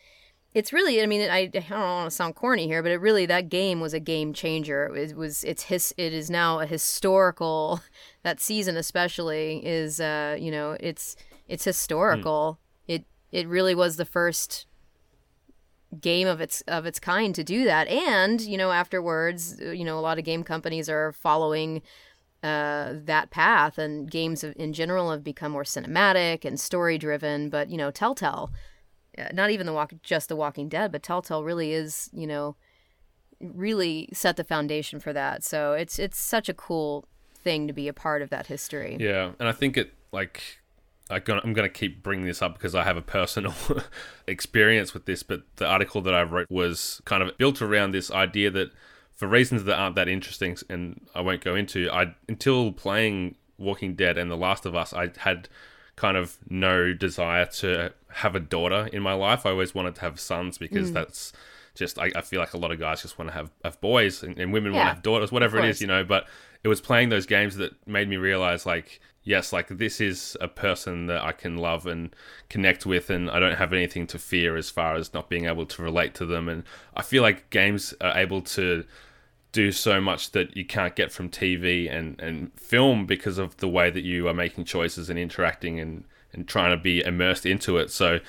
[0.55, 3.27] it's really i mean I, I don't want to sound corny here but it really
[3.27, 7.81] that game was a game changer it was it's his it is now a historical
[8.23, 11.17] that season especially is uh you know it's
[11.49, 12.95] it's historical mm.
[12.95, 14.67] it it really was the first
[16.01, 17.89] game of its of its kind to do that.
[17.89, 21.83] And you know afterwards you know a lot of game companies are following
[22.43, 27.71] uh, that path and games in general have become more cinematic and story driven but
[27.71, 28.51] you know telltale
[29.33, 32.57] not even the walk just the walking dead but telltale really is you know
[33.43, 35.45] really set the foundation for that.
[35.45, 38.97] So it's it's such a cool thing to be a part of that history.
[39.01, 40.62] Yeah and i think it like
[41.13, 43.55] I am going to keep bringing this up because I have a personal
[44.27, 48.11] experience with this, but the article that I wrote was kind of built around this
[48.11, 48.73] idea that
[49.15, 53.95] for reasons that aren't that interesting and I won't go into, I until playing Walking
[53.95, 55.49] Dead and The Last of Us, I had
[55.97, 59.47] kind of no desire to have a daughter in my life.
[59.47, 60.95] I always wanted to have sons because mm.
[60.95, 61.33] that's
[61.75, 64.23] just I, I, feel like a lot of guys just want to have have boys
[64.23, 66.05] and, and women yeah, want to have daughters, whatever it is, you know.
[66.05, 66.27] But
[66.65, 70.49] it was playing those games that made me realize like yes, like this is a
[70.49, 72.15] person that I can love and
[72.49, 75.67] connect with, and I don't have anything to fear as far as not being able
[75.67, 76.49] to relate to them.
[76.49, 76.65] And
[76.97, 78.85] I feel like games are able to
[79.53, 83.69] do so much that you can't get from TV and, and film because of the
[83.69, 87.77] way that you are making choices and interacting and, and trying to be immersed into
[87.77, 87.91] it.
[87.91, 88.21] So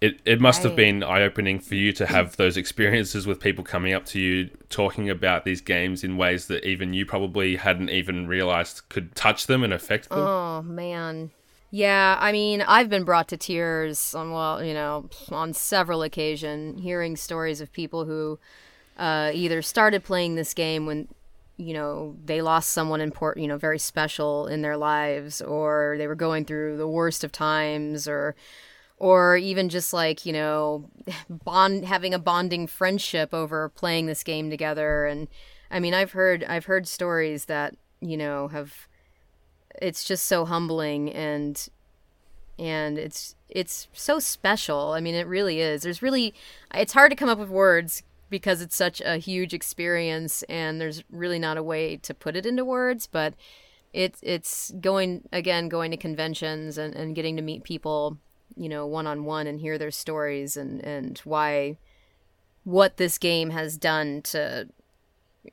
[0.00, 0.66] it, it must right.
[0.66, 4.20] have been eye opening for you to have those experiences with people coming up to
[4.20, 9.14] you talking about these games in ways that even you probably hadn't even realized could
[9.14, 10.18] touch them and affect them.
[10.18, 11.30] Oh, man.
[11.70, 16.80] Yeah, I mean, I've been brought to tears on well, you know, on several occasions
[16.82, 18.38] hearing stories of people who
[18.96, 21.08] uh, either started playing this game when
[21.56, 26.08] you know they lost someone important you know very special in their lives or they
[26.08, 28.34] were going through the worst of times or
[28.98, 30.88] or even just like you know
[31.28, 35.06] bond having a bonding friendship over playing this game together.
[35.06, 35.28] And
[35.70, 38.86] i mean i've heard i've heard stories that you know have
[39.80, 41.68] it's just so humbling and
[42.58, 44.92] and it's it's so special.
[44.92, 45.82] I mean it really is.
[45.82, 46.34] There's really
[46.74, 51.04] it's hard to come up with words because it's such a huge experience and there's
[51.10, 53.34] really not a way to put it into words but
[53.92, 58.18] it's it's going again going to conventions and, and getting to meet people
[58.56, 61.76] you know one on one and hear their stories and and why
[62.64, 64.68] what this game has done to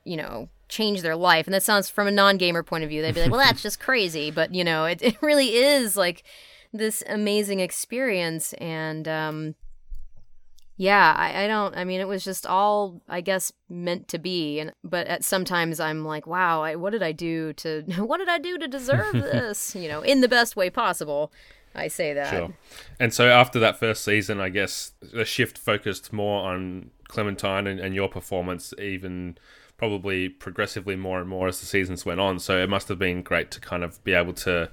[0.04, 1.45] you know change their life.
[1.45, 3.80] And that sounds from a non-gamer point of view they'd be like well that's just
[3.80, 4.32] crazy.
[4.32, 6.23] But you know it, it really is like
[6.73, 8.54] this amazing experience.
[8.54, 9.56] And um
[10.77, 14.60] yeah I, I don't i mean it was just all i guess meant to be.
[14.60, 18.30] And but at sometimes i'm like wow I, what did i do to what did
[18.30, 19.75] i do to deserve this?
[19.75, 21.32] You know in the best way possible
[21.75, 22.53] i say that sure
[22.99, 27.79] and so after that first season i guess the shift focused more on clementine and,
[27.79, 29.38] and your performance even
[29.77, 33.21] probably progressively more and more as the seasons went on so it must have been
[33.21, 34.69] great to kind of be able to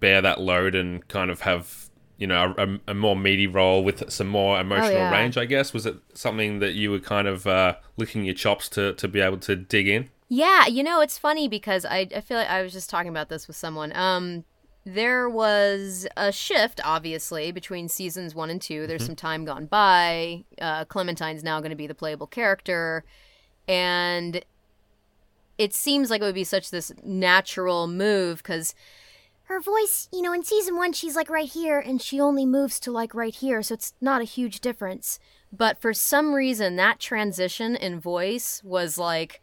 [0.00, 4.10] bear that load and kind of have you know a, a more meaty role with
[4.12, 5.10] some more emotional yeah.
[5.10, 5.36] range.
[5.36, 8.92] I guess was it something that you were kind of uh, licking your chops to
[8.92, 10.10] to be able to dig in?
[10.28, 13.30] Yeah, you know, it's funny because I, I feel like I was just talking about
[13.30, 13.92] this with someone.
[13.96, 14.44] Um,
[14.94, 18.86] there was a shift, obviously, between seasons one and two.
[18.86, 20.44] There's some time gone by.
[20.60, 23.04] Uh, Clementine's now going to be the playable character.
[23.68, 24.44] And
[25.58, 28.74] it seems like it would be such this natural move because
[29.44, 32.78] Her voice, you know, in season one, she's like right here, and she only moves
[32.80, 35.18] to like right here, so it's not a huge difference.
[35.52, 39.40] but for some reason that transition in voice was like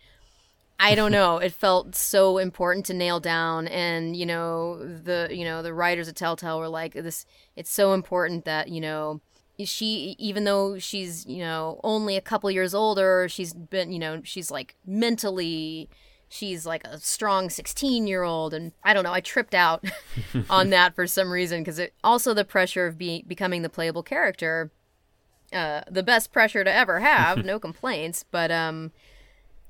[0.80, 1.38] I don't know.
[1.38, 6.08] It felt so important to nail down, and you know the you know the writers
[6.08, 7.26] at Telltale were like this.
[7.56, 9.22] It's so important that you know
[9.64, 14.22] she, even though she's you know only a couple years older, she's been you know
[14.24, 15.90] she's like mentally
[16.30, 19.86] she's like a strong 16 year old and i don't know i tripped out
[20.50, 24.04] on that for some reason because it also the pressure of being becoming the playable
[24.04, 24.70] character
[25.54, 28.26] uh, the best pressure to ever have, no complaints.
[28.30, 28.92] But um,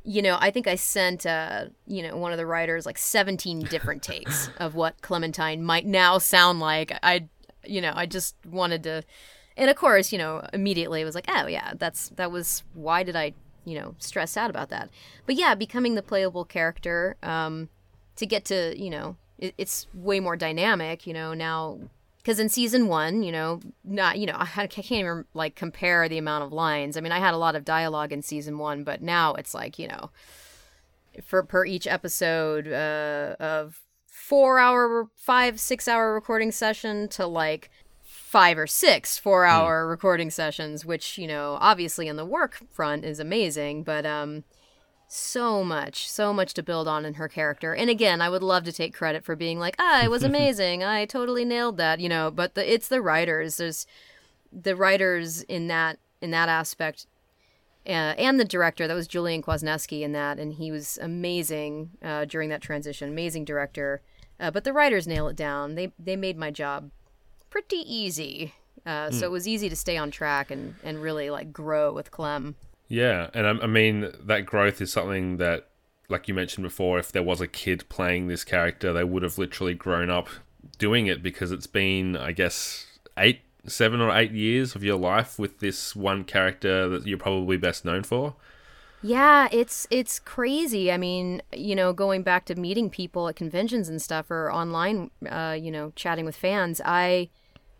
[0.08, 3.60] you know, I think I sent uh, you know, one of the writers like 17
[3.63, 6.98] different takes of what Clementine might now sound like.
[7.04, 7.28] I,
[7.65, 9.04] you know, I just wanted to,
[9.58, 13.04] and of course, you know, immediately it was like, oh yeah, that's that was why
[13.04, 13.34] did I,
[13.65, 14.89] you know, stress out about that?
[15.26, 17.67] But yeah, becoming the playable character, um,
[18.15, 21.06] to get to, you know, it, it's way more dynamic.
[21.06, 21.80] You know, now
[22.28, 26.10] because in season one, you know, not you know, I, I can't even like compare
[26.10, 26.98] the amount of lines.
[26.98, 29.80] I mean, I had a lot of dialogue in season one, but now it's like
[29.80, 30.12] you know,
[31.24, 37.70] for per each episode uh, of four hour, five six hour recording session to like
[38.04, 43.06] five or six four hour recording sessions, which you know, obviously in the work front
[43.06, 44.44] is amazing, but um
[45.08, 47.74] so much, so much to build on in her character.
[47.74, 50.84] And again, I would love to take credit for being like, ah, it was amazing.
[50.84, 53.58] I totally nailed that, you know, but the, it's the writers.
[53.58, 53.88] There's
[54.52, 57.06] the writers in that in that aspect
[57.86, 58.88] uh, and the director.
[58.88, 63.10] That was Julian Kwasniewski in that and he was amazing uh, during that transition.
[63.10, 64.02] Amazing director.
[64.39, 65.76] Uh, but the writers nail it down.
[65.76, 66.91] They they made my job
[67.50, 68.54] pretty easy.
[68.86, 72.12] Uh, so it was easy to stay on track and and really like grow with
[72.12, 72.56] Clem
[72.88, 75.67] Yeah, and I, I mean that growth is something that,
[76.10, 79.38] like you mentioned before, if there was a kid playing this character, they would have
[79.38, 80.30] literally grown up
[80.78, 85.38] doing it because it's been, I guess, eight, seven or eight years of your life
[85.38, 88.36] with this one character that you're probably best known for.
[89.02, 90.91] Yeah, it's it's crazy.
[90.91, 95.12] I mean, you know, going back to meeting people at conventions and stuff or online,
[95.30, 97.30] uh, you know, chatting with fans, I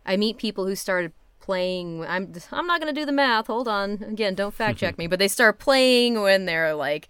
[0.06, 1.12] I meet people who started
[1.48, 3.46] playing I'm I'm not going to do the math.
[3.46, 4.02] Hold on.
[4.02, 7.08] Again, don't fact check me, but they start playing when they're like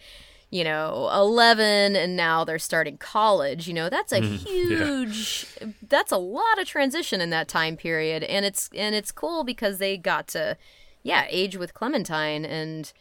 [0.51, 5.45] you know 11 and now they're starting college you know that's a huge
[5.87, 9.77] that's a lot of transition in that time period and it's and it's cool because
[9.77, 10.57] they got to
[11.03, 12.95] yeah age with clementine and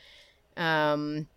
[0.57, 1.27] um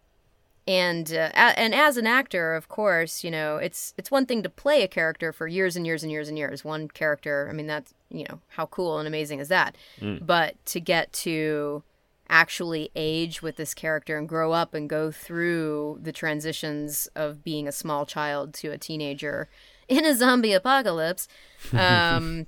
[0.70, 4.42] and uh, a- and as an actor of course you know it's it's one thing
[4.42, 6.64] to play a character for years and years and years and years.
[6.64, 9.76] One character i mean that's you know how cool and amazing is that?
[10.20, 11.82] But to get to
[12.28, 17.66] actually age with this character and grow up and go through the transitions of being
[17.66, 19.48] a small child to a teenager
[19.88, 21.26] in a zombie apocalypse
[21.72, 22.46] um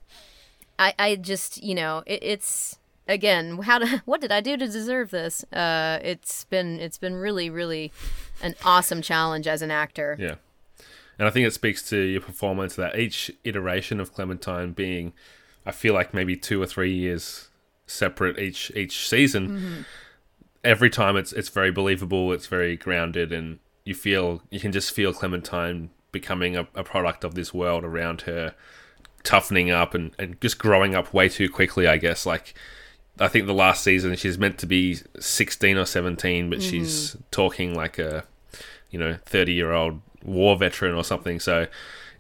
[0.79, 4.67] i i just you know it, it's again how to what did i do to
[4.67, 7.91] deserve this uh it's been it's been really really
[8.43, 10.37] an awesome challenge as an actor Yeah.
[11.19, 15.13] And I think it speaks to your performance that each iteration of Clementine being,
[15.65, 17.49] I feel like maybe two or three years
[17.87, 19.85] separate each each season.
[20.65, 24.91] Every time it's it's very believable, it's very grounded, and you feel you can just
[24.93, 28.55] feel Clementine becoming a, a product of this world around her,
[29.23, 31.87] toughening up and, and just growing up way too quickly.
[31.87, 32.55] I guess like
[33.19, 36.71] I think the last season she's meant to be sixteen or seventeen, but mm-hmm.
[36.71, 38.25] she's talking like a
[38.91, 41.67] you know 30 year old war veteran or something so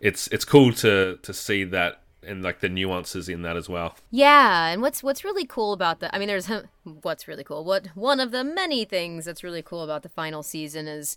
[0.00, 3.96] it's it's cool to to see that and like the nuances in that as well
[4.10, 6.48] Yeah, and what's what's really cool about the I mean there's
[6.84, 7.64] what's really cool.
[7.64, 11.16] What one of the many things that's really cool about the final season is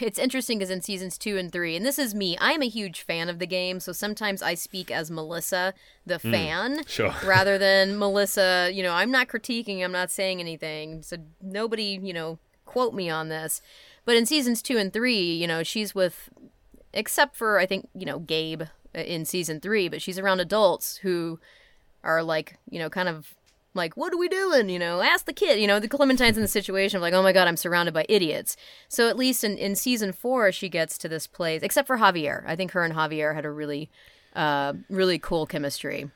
[0.00, 2.36] it's interesting because in seasons 2 and 3 and this is me.
[2.40, 5.74] I'm a huge fan of the game, so sometimes I speak as Melissa
[6.06, 11.02] the fan sure rather than Melissa, you know, I'm not critiquing, I'm not saying anything.
[11.02, 13.60] So nobody, you know, quote me on this.
[14.04, 16.28] But in seasons 2 and 3, you know, she's with
[16.92, 18.62] except for I think, you know, Gabe
[18.94, 21.40] uh, in season 3, but she's around adults who
[22.02, 23.34] are like, you know, kind of
[23.74, 24.68] like, what are we doing?
[24.68, 25.58] You know, ask the kid.
[25.60, 28.06] You know, the Clementine's in the situation of like, oh my god, I'm surrounded by
[28.08, 28.56] idiots.
[28.88, 32.44] So at least in, in season four, she gets to this place, except for Javier.
[32.46, 33.90] I think her and Javier had a really,
[34.34, 36.10] uh, really cool chemistry.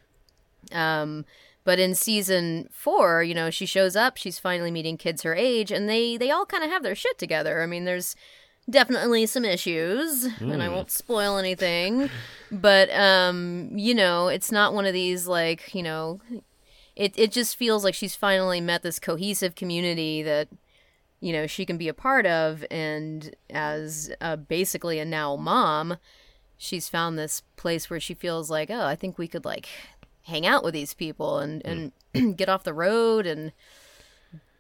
[0.73, 1.25] Um,
[1.65, 4.17] but in season four, you know, she shows up.
[4.17, 7.19] She's finally meeting kids her age, and they they all kind of have their shit
[7.19, 7.63] together.
[7.63, 8.17] I mean, there's
[8.71, 12.09] definitely some issues, and I won't spoil anything.
[12.51, 16.21] But um, you know, it's not one of these like you know,
[16.99, 20.49] it it just feels like she's finally met this cohesive community that
[21.21, 25.97] you know she can be a part of, and as uh, basically a now mom,
[26.59, 29.69] she's found this place where she feels like, oh, I think we could like
[30.23, 31.65] hang out with these people and
[32.13, 33.53] and get off the road and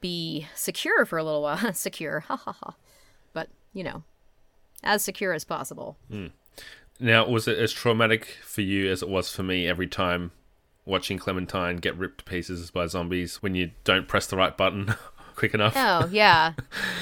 [0.01, 1.59] be secure for a little while.
[1.75, 2.75] secure, ha ha ha.
[3.33, 4.05] But you know,
[4.85, 5.97] as secure as possible.
[7.01, 10.31] Now, was it as traumatic for you as it was for me every time
[10.89, 14.95] watching Clementine get ripped to pieces by zombies when you don't press the right button
[15.37, 15.75] quick enough?
[15.77, 16.55] Oh yeah,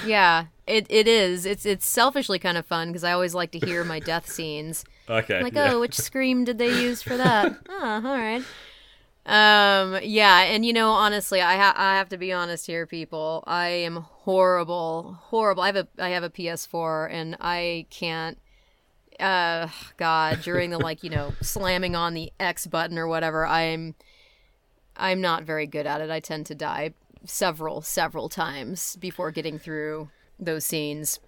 [0.05, 0.47] yeah.
[0.67, 1.47] It it is.
[1.47, 4.85] It's it's selfishly kind of fun because I always like to hear my death scenes.
[5.09, 5.41] Okay.
[5.41, 5.75] Like, yeah.
[5.75, 7.57] oh, which scream did they use for that?
[7.69, 8.43] oh, all right.
[9.25, 13.45] Um, yeah, and you know, honestly, I ha- I have to be honest here, people.
[13.47, 15.63] I am horrible, horrible.
[15.63, 18.39] I have a I have a PS4, and I can't.
[19.21, 23.95] Uh, God, during the like, you know, slamming on the X button or whatever, I'm,
[24.97, 26.11] I'm not very good at it.
[26.11, 26.93] I tend to die
[27.25, 31.21] several, several times before getting through those scenes.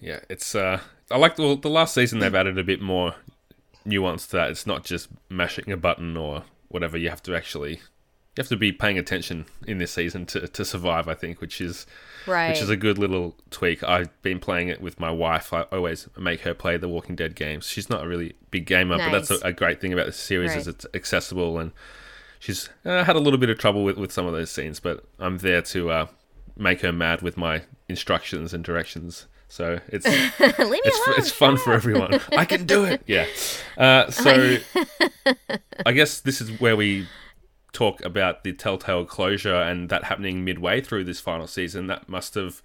[0.00, 0.54] Yeah, it's.
[0.54, 0.80] uh
[1.10, 2.18] I like the the last season.
[2.18, 3.14] They've added a bit more
[3.84, 4.50] nuance to that.
[4.50, 6.98] It's not just mashing a button or whatever.
[6.98, 7.80] You have to actually.
[8.36, 11.60] You have to be paying attention in this season to, to survive, I think, which
[11.60, 11.86] is
[12.26, 12.48] Right.
[12.48, 13.84] which is a good little tweak.
[13.84, 15.52] I've been playing it with my wife.
[15.52, 17.66] I always make her play the Walking Dead games.
[17.66, 20.56] She's not a really big gamer, but that's a, a great thing about the series
[20.56, 21.70] is it's accessible and
[22.38, 25.04] she's uh, had a little bit of trouble with, with some of those scenes, but
[25.18, 26.06] I'm there to uh,
[26.56, 29.26] make her mad with my instructions and directions.
[29.48, 30.78] So it's it's alone.
[31.18, 32.18] it's fun for everyone.
[32.36, 33.02] I can do it.
[33.06, 33.26] Yeah.
[33.76, 34.56] Uh, so
[35.86, 37.06] I guess this is where we
[37.74, 41.86] talk about the Telltale closure and that happening midway through this final season.
[41.88, 42.62] That must have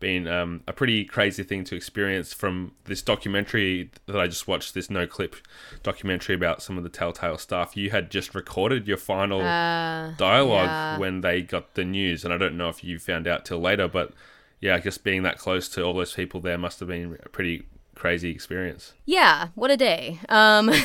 [0.00, 4.74] been um, a pretty crazy thing to experience from this documentary that I just watched.
[4.74, 5.34] This Noclip
[5.82, 7.76] documentary about some of the Telltale stuff.
[7.76, 10.98] You had just recorded your final Uh, dialogue yeah.
[10.98, 13.88] when they got the news, and I don't know if you found out till later,
[13.88, 14.12] but
[14.60, 17.28] yeah, I guess being that close to all those people there must have been a
[17.28, 17.64] pretty
[17.96, 18.92] crazy experience.
[19.04, 20.20] Yeah, what a day.
[20.28, 20.70] Um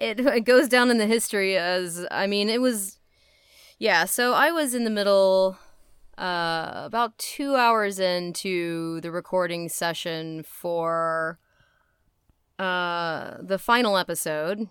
[0.00, 2.98] it, it goes down in the history as I mean, it was
[3.78, 5.56] yeah, so I was in the middle
[6.18, 11.38] uh about 2 hours into the recording session for
[12.58, 14.68] uh the final episode.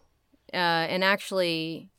[0.54, 1.90] Uh and actually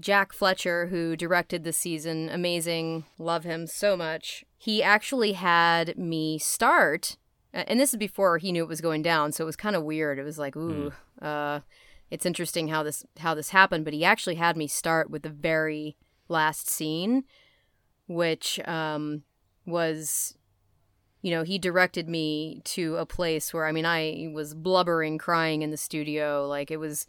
[0.00, 4.44] Jack Fletcher, who directed the season, amazing, love him so much.
[4.56, 7.16] He actually had me start,
[7.52, 9.84] and this is before he knew it was going down, so it was kind of
[9.84, 10.18] weird.
[10.18, 10.92] It was like, ooh,
[11.22, 11.60] uh,
[12.10, 13.84] it's interesting how this how this happened.
[13.84, 15.96] But he actually had me start with the very
[16.28, 17.24] last scene,
[18.06, 19.22] which um,
[19.66, 20.36] was,
[21.22, 25.62] you know, he directed me to a place where I mean, I was blubbering, crying
[25.62, 27.06] in the studio, like it was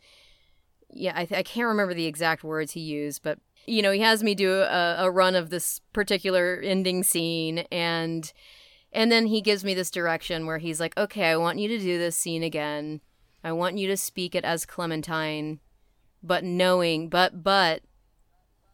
[0.95, 4.23] yeah, I, I can't remember the exact words he used, but you know, he has
[4.23, 8.31] me do a, a run of this particular ending scene, and
[8.93, 11.77] and then he gives me this direction where he's like, "Okay, I want you to
[11.77, 13.01] do this scene again.
[13.45, 15.59] I want you to speak it as Clementine,
[16.23, 17.83] but knowing, but but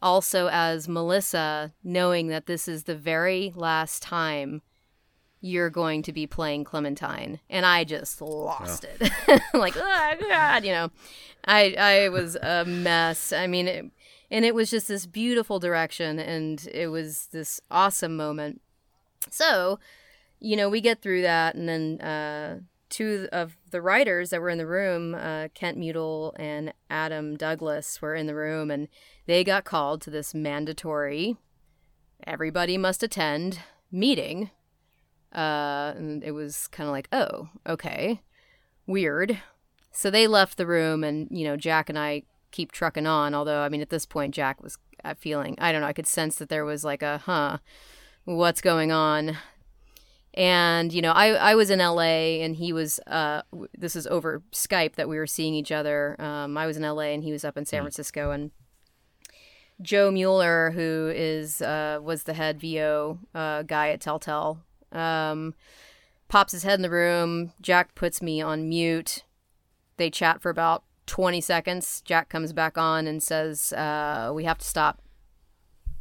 [0.02, 4.62] also as Melissa, knowing that this is the very last time."
[5.44, 9.12] You're going to be playing Clementine, and I just lost it.
[9.56, 10.92] like, oh god, you know,
[11.46, 13.34] I I was a mess.
[13.34, 13.86] I mean, it,
[14.30, 18.62] and it was just this beautiful direction, and it was this awesome moment.
[19.32, 19.80] So,
[20.40, 22.60] you know, we get through that, and then uh,
[22.92, 28.02] two of the writers that were in the room, uh, Kent Mudle and Adam Douglas,
[28.02, 28.88] were in the room, and
[29.26, 31.38] they got called to this mandatory,
[32.28, 33.60] everybody must attend
[33.92, 34.52] meeting.
[35.34, 38.22] Uh, and it was kind of like, oh, okay,
[38.86, 39.40] weird.
[39.92, 43.34] So they left the room, and you know, Jack and I keep trucking on.
[43.34, 46.08] Although, I mean, at this point, Jack was uh, feeling, I don't know, I could
[46.08, 47.60] sense that there was like a, huh,
[48.26, 49.38] what's going on?
[50.34, 53.00] And you know, I I was in LA, and he was.
[53.06, 53.42] Uh,
[53.78, 56.16] this is over Skype that we were seeing each other.
[56.20, 58.52] Um, I was in LA, and he was up in San Francisco, and
[59.82, 64.60] Joe Mueller, who is uh, was the head VO uh, guy at Telltale,
[64.92, 65.54] um,
[66.28, 67.52] pops his head in the room.
[67.62, 69.24] Jack puts me on mute.
[69.98, 72.02] They chat for about 20 seconds.
[72.06, 75.02] Jack comes back on and says, uh, We have to stop.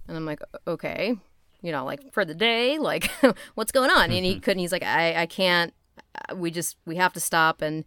[0.06, 1.16] And I'm like, Okay.
[1.62, 3.10] You know, like for the day, like
[3.54, 4.10] what's going on?
[4.10, 4.40] And he mm-hmm.
[4.40, 5.74] couldn't, he's like, I, I can't,
[6.14, 7.62] uh, we just, we have to stop.
[7.62, 7.84] And,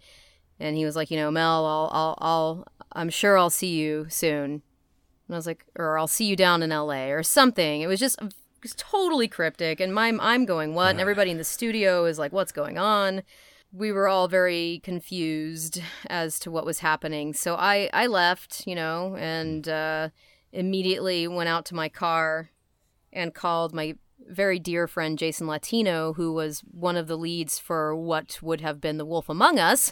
[0.59, 4.07] and he was like, You know, Mel, I'll, I'll, I'll, I'm sure I'll see you
[4.09, 4.61] soon.
[5.27, 7.81] And I was like, or I'll see you down in LA or something.
[7.81, 9.81] It was just um, it was totally cryptic.
[9.81, 10.91] And my, I'm going, what?
[10.91, 13.23] And everybody in the studio is like, what's going on?
[13.73, 17.33] We were all very confused as to what was happening.
[17.33, 20.09] So I, I left, you know, and uh,
[20.53, 22.51] immediately went out to my car
[23.13, 23.95] and called my
[24.27, 28.81] very dear friend Jason Latino, who was one of the leads for what would have
[28.81, 29.91] been The Wolf Among Us.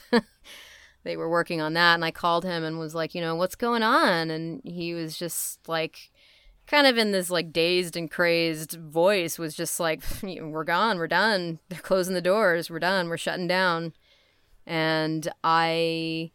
[1.04, 3.56] they were working on that, and I called him and was like, you know, what's
[3.56, 4.32] going on?
[4.32, 6.12] And he was just like,
[6.68, 11.08] kind of in this like dazed and crazed voice, was just like, we're gone, we're
[11.08, 11.60] done.
[11.70, 13.94] They're closing the doors, we're done, we're shutting down.
[14.66, 16.32] And I,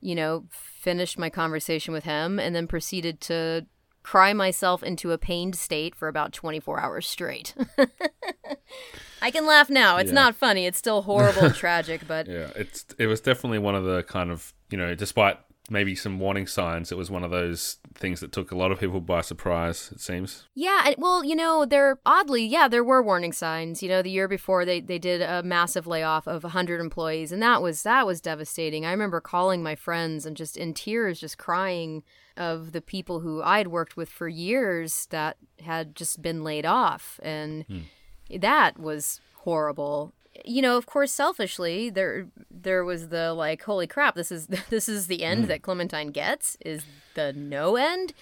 [0.00, 3.66] you know, finished my conversation with him and then proceeded to
[4.10, 7.54] cry myself into a pained state for about 24 hours straight.
[9.20, 9.96] I can laugh now.
[9.98, 10.14] It's Yeah.
[10.14, 10.64] not funny.
[10.66, 14.30] It's still horrible and tragic, but Yeah, it's it was definitely one of the kind
[14.30, 15.38] of you know, despite
[15.70, 18.80] maybe some warning signs, it was one of those things that took a lot of
[18.80, 19.90] people by surprise.
[19.92, 20.46] It seems.
[20.54, 23.82] Yeah, well, you know, there oddly, yeah, there were warning signs.
[23.82, 27.42] You know, the year before they they did a massive layoff of 100 employees and
[27.42, 28.86] that was that was devastating.
[28.86, 32.04] I remember calling my friends and just in tears just crying
[32.38, 37.20] of the people who I'd worked with for years that had just been laid off
[37.22, 38.38] and hmm.
[38.38, 40.12] that was horrible.
[40.44, 44.88] You know, of course, selfishly, there there was the like, holy crap, this is this
[44.88, 45.48] is the end hmm.
[45.48, 46.84] that Clementine gets is
[47.14, 48.14] the no end.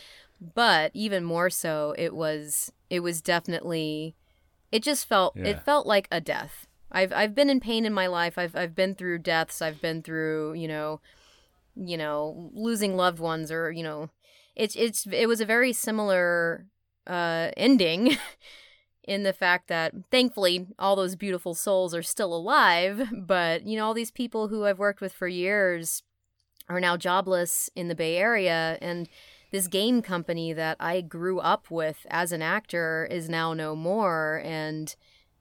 [0.54, 4.14] But even more so, it was it was definitely
[4.72, 5.46] it just felt Yeah.
[5.46, 6.66] it felt like a death.
[6.90, 8.38] I've I've been in pain in my life.
[8.38, 9.60] I've I've been through deaths.
[9.60, 11.00] I've been through you know,
[11.76, 14.10] you know, losing loved ones or you know,
[14.54, 16.66] it's it's it was a very similar
[17.06, 18.16] uh ending.
[19.06, 23.86] in the fact that thankfully all those beautiful souls are still alive, but you know
[23.86, 26.02] all these people who I've worked with for years
[26.68, 29.08] are now jobless in the Bay Area and
[29.52, 34.42] this game company that I grew up with as an actor is now no more
[34.44, 34.94] and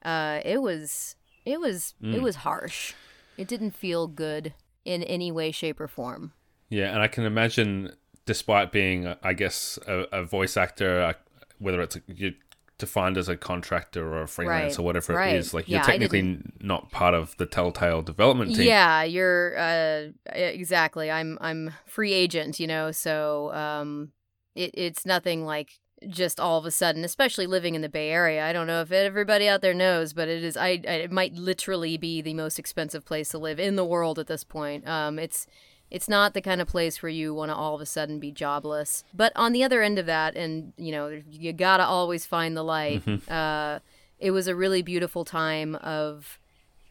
[0.03, 1.15] uh it was
[1.45, 2.93] it was it was harsh.
[3.37, 4.53] It didn't feel good
[4.85, 6.31] in any way shape or form.
[6.69, 7.91] Yeah, and I can imagine,
[8.25, 11.13] despite being, uh, I guess, a, a voice actor, uh,
[11.59, 12.31] whether it's you're
[12.77, 15.35] defined as a contractor or a freelance Right, or whatever right.
[15.35, 18.67] it is, like Yeah, you're technically not part of the Telltale development team.
[18.67, 21.09] Yeah, you're uh, exactly.
[21.09, 22.91] I'm I'm free agent, you know.
[22.91, 24.11] So um,
[24.55, 25.79] it it's nothing like
[26.09, 28.45] just all of a sudden, especially living in the Bay Area.
[28.45, 30.57] I don't know if everybody out there knows, but it is.
[30.57, 34.19] I, I it might literally be the most expensive place to live in the world
[34.19, 34.87] at this point.
[34.87, 35.47] Um, it's
[35.91, 38.31] it's not the kind of place where you want to all of a sudden be
[38.31, 39.03] jobless.
[39.13, 42.63] But on the other end of that, and you know, you gotta always find the
[42.63, 43.03] light.
[43.29, 43.79] Uh,
[44.19, 46.39] it was a really beautiful time of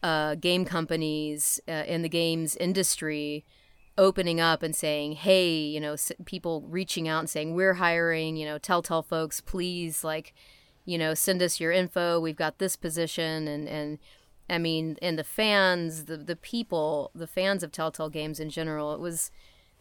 [0.03, 3.43] uh, game companies uh, in the games industry
[3.97, 8.35] opening up and saying, "Hey, you know, s- people reaching out and saying we're hiring.
[8.37, 10.33] You know, Telltale folks, please, like,
[10.85, 12.19] you know, send us your info.
[12.19, 13.99] We've got this position." And and
[14.49, 18.93] I mean, and the fans, the the people, the fans of Telltale games in general,
[18.93, 19.31] it was.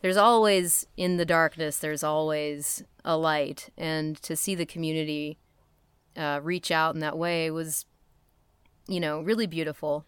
[0.03, 1.79] There's always in the darkness.
[1.79, 5.39] There's always a light, and to see the community
[6.15, 7.87] uh, reach out in that way was,
[8.87, 10.05] you know, really beautiful.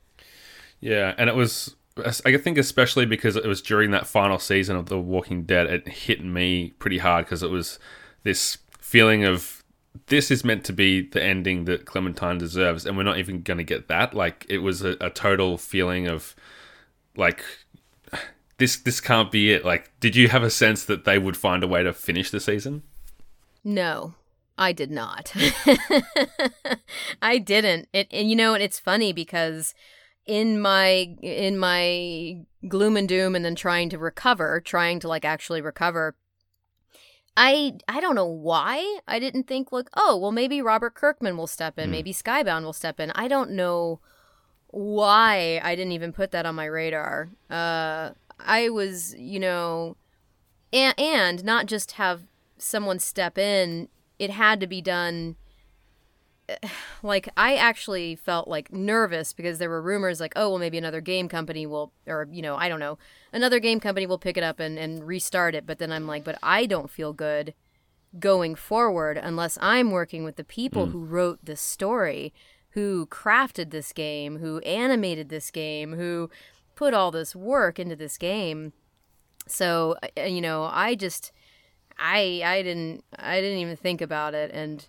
[0.81, 1.77] Yeah, and it was.
[2.05, 5.89] I think especially because it was during that final season of The Walking Dead, it
[5.89, 7.79] hit me pretty hard because it was
[8.23, 9.65] this feeling of
[10.07, 13.59] this is meant to be the ending that Clementine deserves, and we're not even going
[13.59, 14.13] to get that.
[14.13, 16.37] Like it was a, a total feeling of
[17.17, 17.43] like
[18.59, 18.77] this.
[18.77, 19.65] This can't be it.
[19.65, 22.41] Like, did you have a sense that they would find a way to finish the
[22.41, 22.83] season?
[23.65, 24.15] No,
[24.59, 25.33] I did not.
[27.23, 27.89] I didn't.
[27.93, 29.75] It, and you know, and it's funny because
[30.27, 35.25] in my in my gloom and doom, and then trying to recover, trying to like
[35.25, 36.17] actually recover.
[37.37, 41.47] I I don't know why I didn't think like oh well maybe Robert Kirkman will
[41.47, 41.91] step in.
[41.91, 43.11] Maybe Skybound will step in.
[43.13, 44.01] I don't know
[44.69, 47.29] why I didn't even put that on my radar.
[47.51, 49.97] Uh I was you know
[50.73, 52.23] and, and not just have
[52.59, 53.89] someone step in.
[54.19, 55.37] It had to be done
[57.03, 61.01] like i actually felt like nervous because there were rumors like oh well maybe another
[61.01, 62.99] game company will or you know i don't know
[63.33, 65.67] another game company will pick it up and, and restart it.
[65.67, 67.55] But then i'm like but i don't feel good
[68.19, 72.33] going forward unless i'm working with the people who wrote this story
[72.71, 76.31] who crafted this game who animated this game who
[76.77, 78.73] put all this work into this game.
[79.49, 81.33] So uh, you know i just
[81.99, 84.53] i i didn't i didn't even think about it.
[84.53, 84.87] And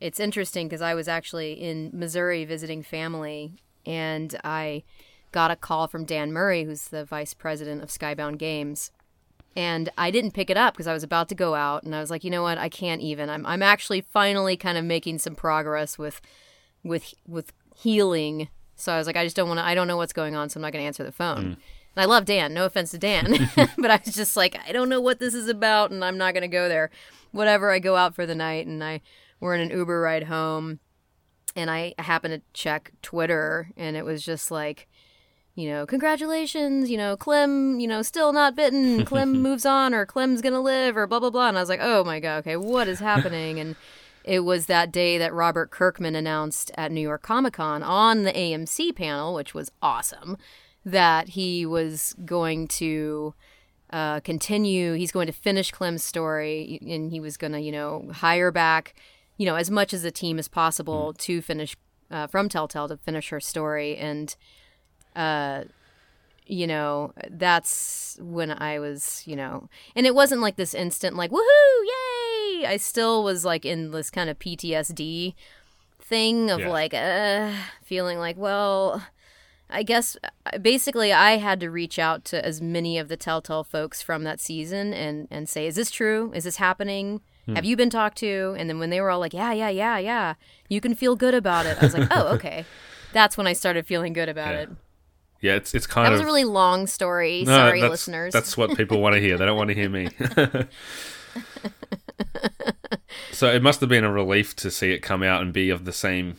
[0.00, 3.52] it's interesting because i was actually in missouri visiting family
[3.86, 4.82] and i
[5.32, 8.90] got a call from dan murray who's the vice president of skybound games
[9.58, 11.98] and I didn't pick it up because I was about to go out, and I
[11.98, 13.28] was like, you know what, I can't even.
[13.28, 16.20] I'm I'm actually finally kind of making some progress with
[16.84, 18.50] with with healing.
[18.76, 19.66] So I was like, I just don't want to.
[19.66, 21.38] I don't know what's going on, so I'm not going to answer the phone.
[21.38, 21.44] Mm.
[21.46, 21.56] And
[21.96, 22.54] I love Dan.
[22.54, 25.48] No offense to Dan, but I was just like, I don't know what this is
[25.48, 26.90] about, and I'm not going to go there.
[27.32, 27.72] Whatever.
[27.72, 29.00] I go out for the night, and I
[29.40, 30.80] we're in an Uber ride home,
[31.56, 34.88] and I happen to check Twitter, and it was just like
[35.58, 40.06] you know, congratulations, you know, Clem, you know, still not bitten, Clem moves on, or
[40.06, 41.48] Clem's gonna live, or blah, blah, blah.
[41.48, 43.58] And I was like, oh my God, okay, what is happening?
[43.58, 43.74] And
[44.22, 48.32] it was that day that Robert Kirkman announced at New York Comic Con on the
[48.32, 50.36] AMC panel, which was awesome,
[50.84, 53.34] that he was going to
[53.90, 58.52] uh, continue, he's going to finish Clem's story, and he was gonna, you know, hire
[58.52, 58.94] back,
[59.38, 61.76] you know, as much as a team as possible to finish,
[62.10, 63.96] uh, from Telltale to finish her story.
[63.96, 64.36] And,
[65.16, 65.64] uh,
[66.44, 71.30] you know, that's when I was, you know, and it wasn't like this instant, like,
[71.30, 72.66] woohoo, yay!
[72.66, 75.34] I still was like in this kind of PTSD
[76.00, 76.70] thing of Yeah.
[76.70, 77.52] like, uh,
[77.84, 79.06] feeling like, well,
[79.70, 80.16] I guess
[80.46, 84.24] uh, basically I had to reach out to as many of the Telltale folks from
[84.24, 86.32] that season and, and say, is this true?
[86.34, 87.20] Is this happening?
[87.54, 87.68] Have hmm.
[87.68, 88.54] you been talked to?
[88.58, 90.34] And then when they were all like, yeah, yeah, yeah, yeah,
[90.68, 91.78] you can feel good about it.
[91.80, 92.64] I was like, oh, okay.
[93.12, 94.60] That's when I started feeling good about Yeah.
[94.60, 94.70] it.
[95.40, 97.44] Yeah, it's it's kind That of was a really long story.
[97.44, 98.32] No, Sorry, that's, listeners.
[98.32, 99.38] That's what people want to hear.
[99.38, 100.08] They don't want to hear me.
[103.30, 105.84] so it must have been a relief to see it come out and be of
[105.84, 106.38] the same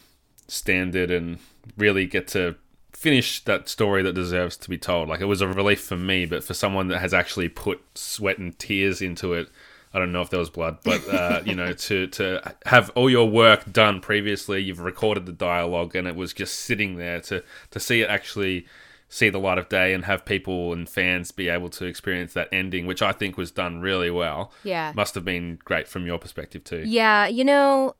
[0.50, 1.40] standard and
[1.78, 2.56] really get to
[2.92, 5.08] finish that story that deserves to be told.
[5.08, 8.38] Like it was a relief for me, but for someone that has actually put sweat
[8.38, 9.48] and tears into it,
[9.94, 13.10] I don't know if there was blood, but uh, you know, to to have all
[13.10, 17.44] your work done previously, you've recorded the dialogue, and it was just sitting there to
[17.72, 18.68] to see it actually
[19.10, 22.48] see the light of day and have people and fans be able to experience that
[22.52, 24.54] ending, which I think was done really well.
[24.64, 24.94] yeah.
[24.96, 26.84] Must have been great from your perspective too.
[26.86, 27.96] Yeah, you know,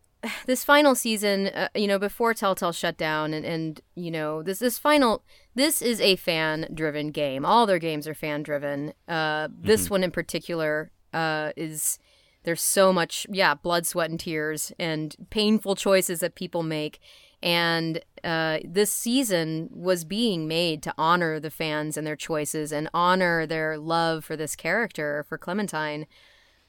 [0.46, 4.60] this final season, uh, you know, before Telltale shut down, and, and you know, this
[4.60, 5.24] this final,
[5.56, 7.46] this is a fan driven game.
[7.46, 8.94] All their games are fan driven.
[9.08, 12.00] Uh, this one in particular uh, is
[12.44, 17.00] there's so much, yeah, blood, sweat, and tears, and painful choices that people make.
[17.42, 22.90] And uh, this season was being made to honor the fans and their choices and
[22.94, 26.06] honor their love for this character, for Clementine.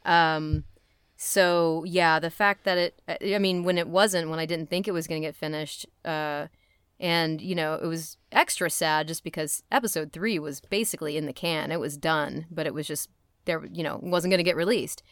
[0.04, 0.64] Um,
[1.16, 4.88] so yeah, the fact that it, I mean, when it wasn't, when I didn't think
[4.88, 6.46] it was going to get finished, uh,
[6.98, 11.32] and you know, it was extra sad just because episode three was basically in the
[11.32, 11.72] can.
[11.72, 13.08] It was done, but it was just
[13.44, 15.02] there, you know, wasn't going to get released.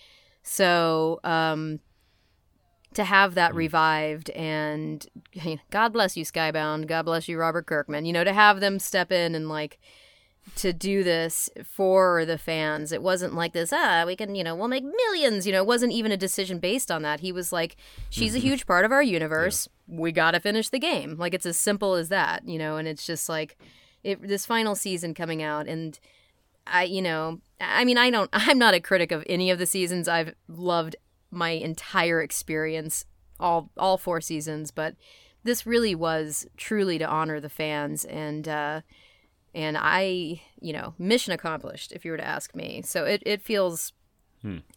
[0.43, 1.81] So, um,
[2.95, 5.07] to have that revived and
[5.71, 6.87] God bless you, Skybound.
[6.87, 8.07] God bless you, Robert Kirkman.
[8.07, 9.79] You know, to have them step in and like
[10.57, 12.93] to do this for the fans.
[12.93, 15.47] It wasn't like this, ah, we can, you know, we'll make millions.
[15.47, 17.21] You know, it wasn't even a decision based on that.
[17.21, 17.77] He was like,
[18.11, 19.69] she's a huge part of our universe.
[19.87, 21.17] We got to finish the game.
[21.19, 23.57] Like, it's as simple as that, you know, and it's just like
[24.03, 25.69] it, this final season coming out.
[25.69, 25.99] And
[26.71, 29.67] I, you know, I mean, I don't, I'm not a critic of any of the
[29.67, 30.09] seasons.
[30.09, 30.97] I've loved
[31.31, 33.05] my entire experience,
[33.39, 34.95] all, all four seasons, but
[35.45, 38.81] this really was truly to honor the fans and, uh,
[39.55, 42.83] and I, you know, mission accomplished if you were to ask me.
[42.85, 43.93] So it, it feels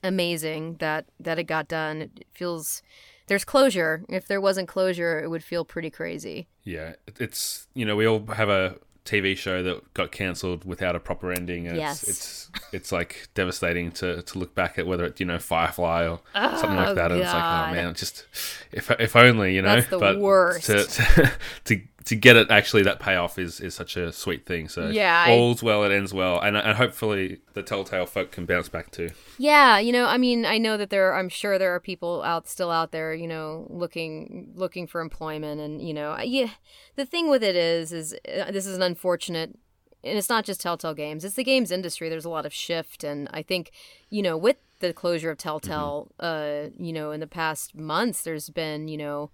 [0.03, 2.01] amazing that that it got done.
[2.01, 2.81] It feels
[3.27, 4.03] there's closure.
[4.09, 6.47] If there wasn't closure, it would feel pretty crazy.
[6.63, 10.99] Yeah, it's you know we all have a TV show that got cancelled without a
[10.99, 11.67] proper ending.
[11.67, 12.03] And Yes.
[12.03, 16.07] it's, it's it's like devastating to, to look back at whether it's you know Firefly
[16.07, 17.11] or something like Oh, that.
[17.11, 18.25] And it's like, oh man, just
[18.71, 19.75] if if only you know.
[19.75, 20.67] That's the but worst.
[20.67, 21.31] To, to
[21.65, 24.67] to to get it actually that payoff is is such a sweet thing.
[24.69, 28.45] So Yeah, I- all's well, it ends well, and and hopefully the Telltale folk can
[28.45, 29.09] bounce back too.
[29.37, 31.13] Yeah, you know, I mean, I know that there.
[31.15, 35.59] I'm sure there are people out still out there, you know, looking looking for employment,
[35.61, 36.49] and you know, yeah.
[36.95, 39.57] The thing with it is, is uh, this is an unfortunate,
[40.03, 41.23] and it's not just Telltale Games.
[41.23, 42.09] It's the games industry.
[42.09, 43.71] There's a lot of shift, and I think,
[44.09, 48.49] you know, with the closure of Telltale, uh, you know, in the past months, there's
[48.49, 49.29] been, you know,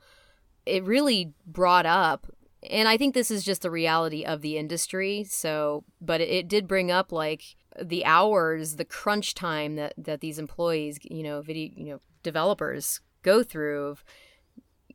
[0.65, 2.27] it really brought up
[2.63, 5.23] and I think this is just the reality of the industry.
[5.23, 10.21] So, but it, it did bring up like the hours, the crunch time that that
[10.21, 14.03] these employees, you know, video, you know, developers go through of,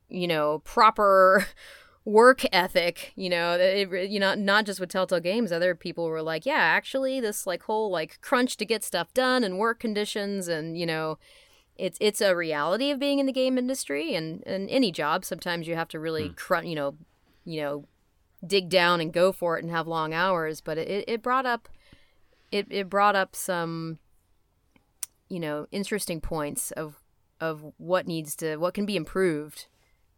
[0.09, 1.47] you know, proper
[2.05, 3.13] work ethic.
[3.15, 5.53] You know, it, you know, not just with Telltale Games.
[5.53, 9.45] Other people were like, yeah, actually, this like whole like crunch to get stuff done
[9.45, 11.19] and work conditions, and you know,
[11.77, 15.25] it's it's a reality of being in the game industry and and any job.
[15.25, 16.35] Sometimes you have to really hmm.
[16.35, 16.97] crunch, you know,
[17.45, 17.89] you know,
[18.47, 20.61] dig down and go for it and have long hours.
[20.61, 21.69] But it it brought up
[22.51, 23.99] it it brought up some
[25.29, 27.03] you know interesting points of
[27.41, 29.67] of what needs to what can be improved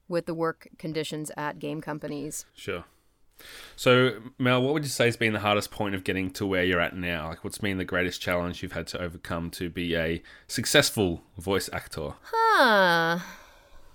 [0.09, 2.45] with the work conditions at game companies.
[2.55, 2.85] Sure.
[3.75, 6.63] So, Mel, what would you say has been the hardest point of getting to where
[6.63, 7.31] you're at now?
[7.31, 11.69] Like, what's been the greatest challenge you've had to overcome to be a successful voice
[11.73, 12.15] actor?
[12.23, 13.19] Huh.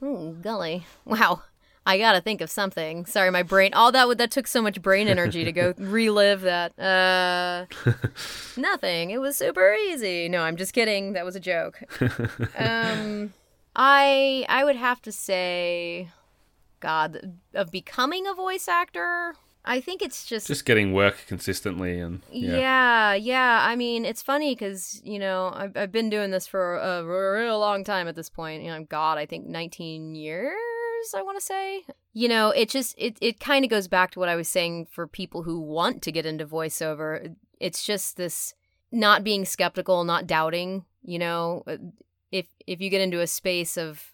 [0.02, 0.86] Oh, golly.
[1.06, 1.44] Wow.
[1.86, 3.06] I gotta think of something.
[3.06, 3.74] Sorry, my brain.
[3.74, 6.78] All that that took so much brain energy to go relive that.
[6.80, 7.66] Uh,
[8.58, 9.12] nothing.
[9.12, 10.30] It was super easy.
[10.30, 11.14] No, I'm just kidding.
[11.14, 11.82] That was a joke.
[12.58, 13.34] Um,
[13.76, 16.10] I I would have to say,
[16.80, 19.36] God, of becoming a voice actor.
[19.66, 22.58] I think it's just Just getting work consistently and yeah.
[22.58, 23.60] yeah, yeah.
[23.62, 27.60] I mean, it's funny because you know I've I've been doing this for a real
[27.60, 28.64] long time at this point.
[28.64, 30.54] You know, God, I think 19 years.
[31.16, 31.84] I want to say.
[32.14, 34.88] You know, it just it it kind of goes back to what I was saying
[34.92, 37.36] for people who want to get into voiceover.
[37.60, 38.54] It's just this
[38.92, 40.86] not being skeptical, not doubting.
[41.04, 41.78] You know, uh,
[42.32, 44.14] if if you get into a space of,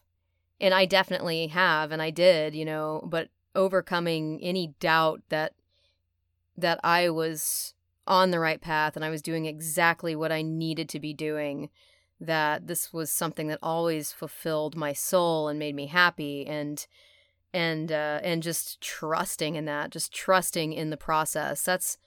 [0.60, 2.56] and I definitely have, and I did.
[2.56, 5.54] You know, but overcoming any doubt that
[6.58, 7.74] that I was
[8.08, 11.70] on the right path and I was doing exactly what I needed to be doing
[12.20, 16.88] that this was something that always fulfilled my soul and made me happy and
[17.54, 21.64] and uh, and just trusting in that just trusting in the process.
[21.64, 21.98] That's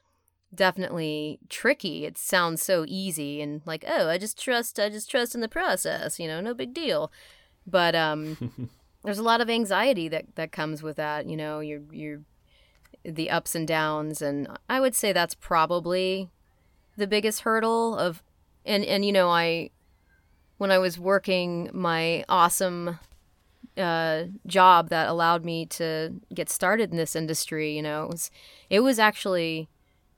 [0.55, 2.05] definitely tricky.
[2.05, 5.49] It sounds so easy and like oh i just trust i just trust in the
[5.49, 7.13] process you know no big deal.
[7.67, 8.71] But um
[9.05, 12.21] there's a lot of anxiety that that comes with that you know you're you're
[13.05, 16.29] the ups and downs and i would say that's probably
[16.97, 18.23] the biggest hurdle of
[18.65, 19.71] and and you know i
[20.59, 22.99] when I was working my awesome
[23.77, 28.31] uh, job that allowed me to get started in this industry, you know, it was
[28.69, 29.69] it was actually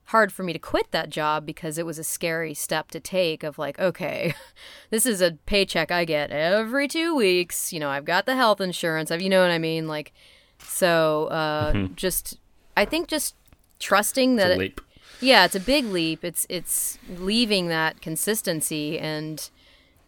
[0.05, 3.45] hard for me to quit that job because it was a scary step to take
[3.45, 4.35] of like, okay,
[4.91, 8.61] this is a paycheck I get every 2 weeks, you know, I've got the health
[8.61, 10.13] insurance, I've you know what I mean, like
[10.59, 11.95] so uh, mm-hmm.
[11.95, 12.39] just
[12.77, 13.35] I think just
[13.79, 14.81] trusting that it,
[15.21, 16.25] yeah, it's a big leap.
[16.25, 19.51] It's it's leaving that consistency and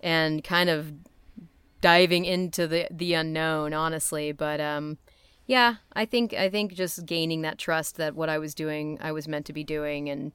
[0.02, 0.92] and kind of
[1.80, 4.32] diving into the the unknown honestly.
[4.32, 4.98] But um
[5.44, 9.10] yeah i think i think just gaining that trust that what i was doing i
[9.10, 10.30] was meant to be doing and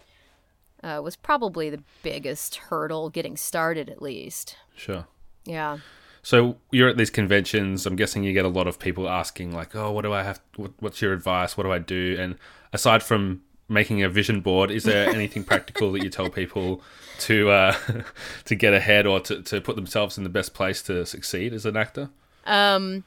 [0.84, 4.56] uh, was probably the biggest hurdle getting started at least.
[4.76, 5.08] Sure.
[5.46, 5.80] Yeah.
[6.22, 7.86] So you're at these conventions.
[7.86, 10.42] I'm guessing you get a lot of people asking like oh what do i have
[10.56, 11.58] what, what's your advice?
[11.58, 12.16] What do i do?
[12.20, 12.36] And
[12.74, 16.82] aside from making a vision board, is there anything practical that you tell people
[17.20, 17.76] to uh,
[18.46, 21.66] to get ahead or to, to put themselves in the best place to succeed as
[21.66, 22.10] an actor?
[22.46, 23.04] Um,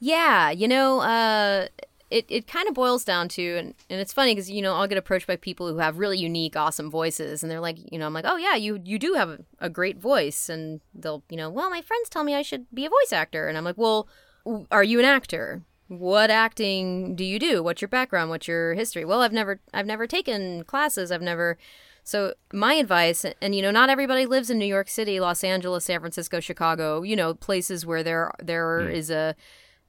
[0.00, 1.68] yeah, you know, uh,
[2.10, 4.86] it, it kind of boils down to, and, and it's funny because, you know, I'll
[4.86, 7.42] get approached by people who have really unique, awesome voices.
[7.42, 9.70] And they're like, you know, I'm like, oh, yeah, you, you do have a, a
[9.70, 10.48] great voice.
[10.48, 13.48] And they'll, you know, well, my friends tell me I should be a voice actor.
[13.48, 14.06] And I'm like, well,
[14.70, 15.62] are you an actor?
[15.88, 17.62] What acting do you do?
[17.62, 18.30] What's your background?
[18.30, 19.04] What's your history?
[19.04, 21.12] Well i've never i've never taken classes.
[21.12, 21.58] I've never
[22.06, 25.84] so my advice and you know not everybody lives in new york city los angeles
[25.84, 28.92] san francisco chicago you know places where there there mm.
[28.92, 29.34] is a,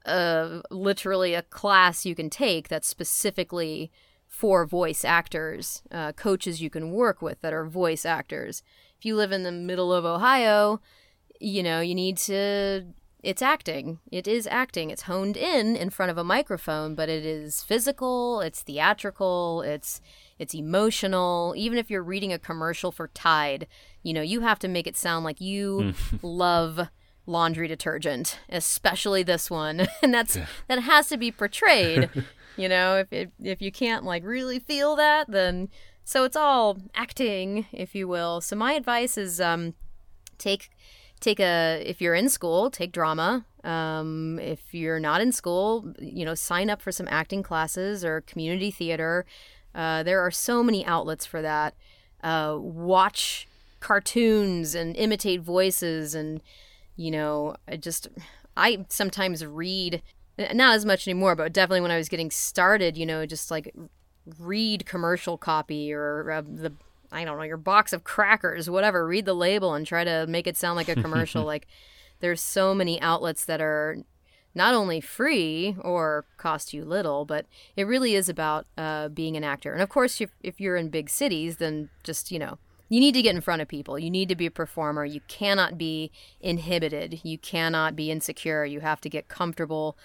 [0.06, 3.92] a literally a class you can take that's specifically
[4.28, 8.62] for voice actors uh, coaches you can work with that are voice actors.
[8.98, 10.82] If you live in the middle of ohio
[11.40, 12.84] you know you need to
[13.24, 14.00] it's acting.
[14.12, 14.90] It is acting.
[14.90, 20.02] It's honed in in front of a microphone, but it is physical, it's theatrical, it's
[20.38, 21.54] it's emotional.
[21.58, 23.68] Even if you're reading a commercial for Tide,
[24.04, 26.90] you know, you have to make it sound like you love
[27.26, 29.88] laundry detergent, especially this one.
[30.02, 30.38] and that's
[30.68, 32.10] that has to be portrayed.
[32.58, 35.70] you know, if, if if you can't like really feel that, then
[36.04, 38.42] so it's all acting, if you will.
[38.42, 39.74] So my advice is um
[40.38, 40.70] take
[41.20, 43.46] take a if you're in school take drama.
[43.64, 48.22] Um, if you're not in school you know sign up for some acting classes or
[48.22, 49.26] community theater.
[49.76, 51.76] Uh, there are so many outlets for that.
[52.24, 53.48] Uh, watch
[53.80, 56.42] cartoons and imitate voices and
[56.96, 58.08] you know i just
[58.56, 60.02] i sometimes read
[60.54, 63.74] not as much anymore but definitely when i was getting started you know just like
[64.40, 66.74] read commercial copy or uh, the
[67.12, 70.48] I don't know, your box of crackers, whatever, read the label and try to make
[70.48, 71.44] it sound like a commercial.
[71.46, 71.68] like
[72.20, 73.98] there's so many outlets that are
[74.54, 77.46] not only free or cost you little, but
[77.76, 79.72] it really is about uh, being an actor.
[79.72, 82.58] And of course, if, if you're in big cities, then just, you know,
[82.90, 84.00] you need to get in front of people.
[84.00, 85.06] You need to be a performer.
[85.06, 87.22] You cannot be inhibited.
[87.24, 88.66] You cannot be insecure.
[88.66, 89.98] You have to get comfortable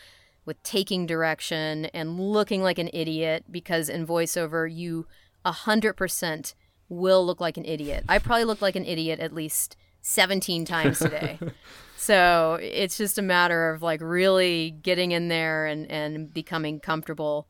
[0.45, 5.07] with taking direction and looking like an idiot because in voiceover, you
[5.47, 6.55] 100%
[6.93, 8.05] will look like an idiot.
[8.09, 11.39] I probably look like an idiot at least 17 times today.
[11.97, 17.49] so it's just a matter of like really getting in there and, and becoming comfortable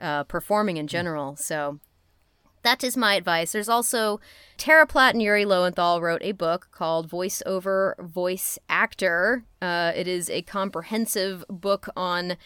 [0.00, 1.36] uh, performing in general.
[1.36, 1.80] So
[2.62, 3.52] that is my advice.
[3.52, 4.20] There's also
[4.56, 9.44] Tara Platt and Yuri Lowenthal wrote a book called Voiceover Voice Actor.
[9.62, 12.36] Uh, it is a comprehensive book on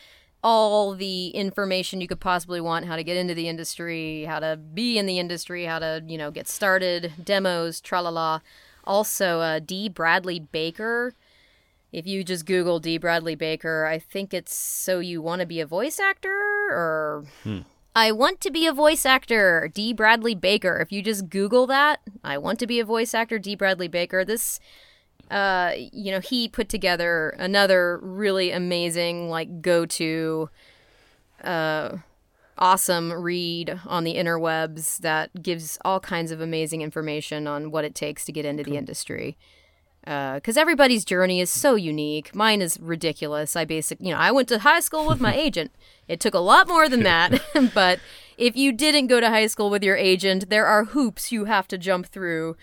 [0.42, 4.56] all the information you could possibly want how to get into the industry how to
[4.56, 8.40] be in the industry how to you know get started demos tralala
[8.84, 11.14] also uh, Dee Bradley Baker.
[11.92, 15.60] If you just google Dee Bradley Baker i think it's so you want to be
[15.60, 16.30] a voice actor
[16.70, 17.24] or
[17.94, 20.78] i want to be a voice actor Dee Bradley Baker.
[20.80, 24.24] If you just google that i want to be a voice actor Dee Bradley Baker
[24.24, 24.58] this
[25.32, 30.50] uh, you know, he put together another really amazing, like, go to,
[31.42, 31.96] uh,
[32.58, 37.94] awesome read on the interwebs that gives all kinds of amazing information on what it
[37.94, 39.38] takes to get into the industry.
[40.04, 42.34] Because everybody's journey is so unique.
[42.34, 43.56] Mine is ridiculous.
[43.56, 45.72] I basic, you know, I went to high school with my agent.
[46.08, 47.40] It took a lot more than that,
[47.74, 48.00] but
[48.36, 51.66] if you didn't go to high school with your agent, there are hoops you have
[51.68, 52.56] to jump through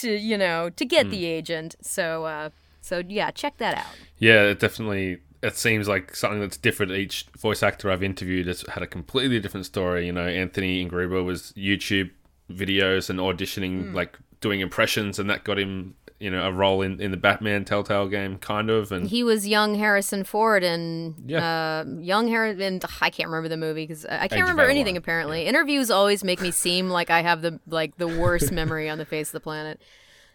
[0.00, 1.76] to you know to get the agent.
[1.80, 3.96] So uh, so yeah, check that out.
[4.18, 5.18] Yeah, it definitely.
[5.42, 6.92] It seems like something that's different.
[6.92, 10.06] Each voice actor I've interviewed has had a completely different story.
[10.06, 12.10] You know, Anthony Ingruber was YouTube
[12.50, 17.00] videos and auditioning, like doing impressions, and that got him, you know, a role in,
[17.00, 18.90] in the Batman Telltale game, kind of.
[18.92, 21.82] And He was young Harrison Ford and Yeah.
[21.84, 22.80] uh, young Harrison.
[23.00, 24.96] I can't remember the movie because I can't of remember anything.
[24.96, 28.98] Apparently, interviews always make me seem like I have the like the worst memory on
[28.98, 29.80] the face of the planet.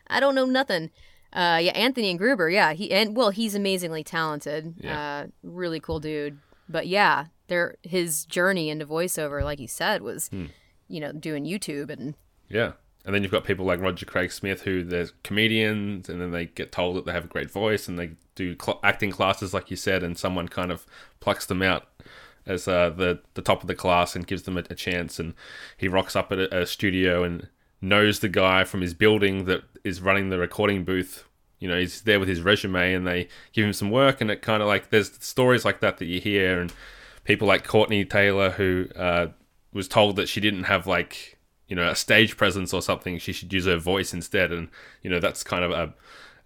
[0.07, 0.91] I don't know nothing.
[1.34, 2.51] Uh, yeah, Anthony Ingruber.
[2.53, 4.75] Yeah, he and well, he's amazingly talented.
[4.79, 5.23] Yeah.
[5.23, 6.38] Uh, really cool dude.
[6.69, 10.45] But yeah, there his journey into voiceover, like you said, was Hmm.
[10.89, 12.15] you know doing YouTube and
[12.49, 12.73] Yeah.
[13.04, 16.45] And then you've got people like Roger Craig Smith, who they're comedians, and then they
[16.45, 19.72] get told that they have a great voice, and they do cl- acting classes, like
[19.72, 20.86] you said, and someone kind of
[21.20, 21.88] plucks them out
[22.45, 25.20] as uh, the the top of the class and gives them a, a chance.
[25.20, 25.34] And
[25.78, 27.47] he rocks up at a, a studio and
[27.82, 31.26] knows the guy from his building that is running the recording booth.
[31.60, 34.41] You know, he's there with his resume, and they give him some work, and it
[34.41, 36.72] kind of like there's stories like that that you hear, and
[37.24, 39.28] people like Courtney Taylor who uh,
[39.74, 41.39] was told that she didn't have like
[41.72, 44.51] you know a stage presence or something she should use her voice instead.
[44.51, 44.67] And
[45.01, 45.93] you know that's kind of a,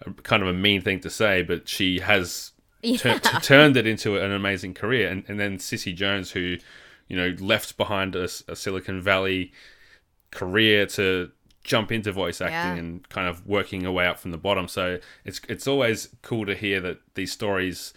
[0.08, 2.52] a kind of a mean thing to say but she has
[2.98, 5.10] tur- t- turned it into an amazing career.
[5.10, 6.58] And, and then Cissy Jones who
[7.08, 9.52] you know left behind a Silicon Valley
[10.32, 11.32] career to
[11.64, 12.80] jump into voice acting Yeah.
[12.80, 14.68] and kind of working her way up from the bottom.
[14.68, 17.94] So it's it's always cool to hear that these stories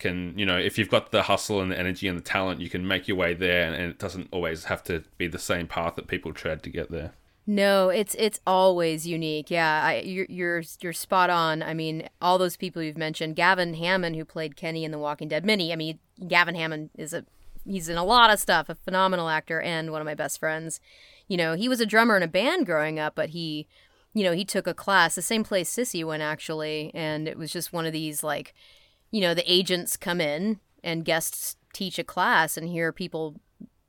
[0.00, 2.68] can you know if you've got the hustle and the energy and the talent you
[2.68, 5.66] can make your way there and, and it doesn't always have to be the same
[5.66, 7.12] path that people tread to get there
[7.46, 9.50] No, it's it's always unique.
[9.50, 11.62] Yeah, I, you're you're you're spot on.
[11.64, 15.26] I mean, all those people you've mentioned, Gavin Hammond, who played Kenny in The Walking
[15.26, 15.98] Dead, mini I mean,
[16.28, 17.24] Gavin Hammond is a
[17.64, 20.80] he's in a lot of stuff, a phenomenal actor, and one of my best friends.
[21.28, 23.66] You know, he was a drummer in a band growing up, but he,
[24.14, 27.52] you know, he took a class the same place Cissy went actually, and it was
[27.52, 28.54] just one of these like,
[29.10, 33.40] you know, the agents come in and guests teach a class, and hear people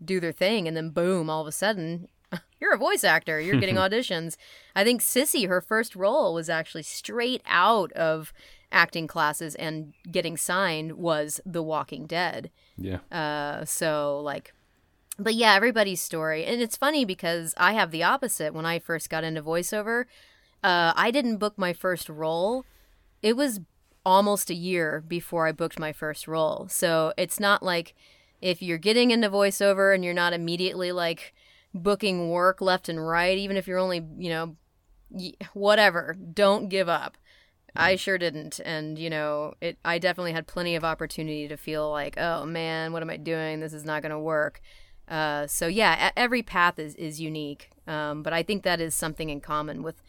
[0.04, 2.08] do their thing, and then boom, all of a sudden
[2.60, 3.40] you're a voice actor.
[3.40, 4.38] You're getting auditions.
[4.76, 8.34] I think Cissy, her first role was actually straight out of
[8.72, 12.52] acting classes and getting signed was The Walking Dead.
[12.78, 14.54] yeah Uh, so like,
[15.20, 18.54] but yeah, everybody's story, and it's funny because I have the opposite.
[18.54, 20.06] When I first got into voiceover,
[20.64, 22.66] uh, I didn't book my first role.
[23.22, 23.60] It was
[24.06, 26.68] almost a year before I booked my first role.
[26.70, 27.96] So it's not like
[28.42, 31.34] if you're getting into voiceover and you're not immediately like
[31.74, 34.56] booking work left and right, even if you're only, you know,
[35.54, 37.18] whatever, don't give up.
[37.76, 39.78] I sure didn't, and you know, it.
[39.86, 43.62] I definitely had plenty of opportunity to feel like, oh man, what am I doing?
[43.62, 44.62] This is not going to work.
[45.08, 49.30] Uh, so yeah, every path is is unique, um, but I think that is something
[49.30, 50.02] in common with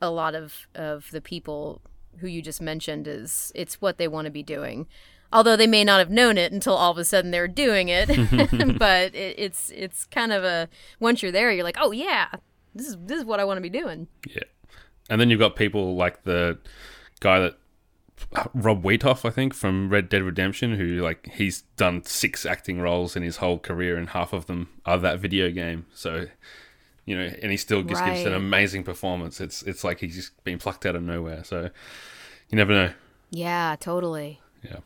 [0.00, 1.80] a lot of of the people
[2.18, 3.06] who you just mentioned.
[3.06, 4.86] Is it's what they want to be doing,
[5.32, 8.08] although they may not have known it until all of a sudden they're doing it.
[8.78, 12.28] but it, it's it's kind of a once you're there, you're like, oh yeah,
[12.74, 14.08] this is this is what I want to be doing.
[14.26, 14.42] yeah
[15.10, 16.56] and then you've got people like the
[17.18, 17.58] guy that
[18.34, 22.80] uh, Rob Wiethoff, I think, from Red Dead Redemption, who like he's done six acting
[22.80, 25.86] roles in his whole career, and half of them are that video game.
[25.92, 26.26] So,
[27.10, 29.40] you know, and he still just gives an amazing performance.
[29.40, 31.42] It's it's like he's just been plucked out of nowhere.
[31.42, 31.62] So,
[32.50, 32.92] you never know.
[33.30, 34.40] Yeah, totally.
[34.62, 34.76] Yeah.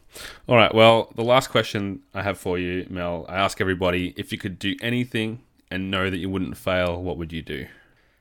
[0.49, 0.75] All right.
[0.75, 4.59] Well, the last question I have for you, Mel, I ask everybody if you could
[4.59, 7.67] do anything and know that you wouldn't fail, what would you do?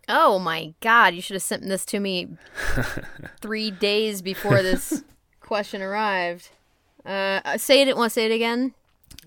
[0.09, 2.27] Oh my god, you should have sent this to me
[3.39, 5.01] three days before this
[5.39, 6.49] question arrived.
[7.05, 7.95] Uh, say it.
[7.95, 8.73] Want to say it again?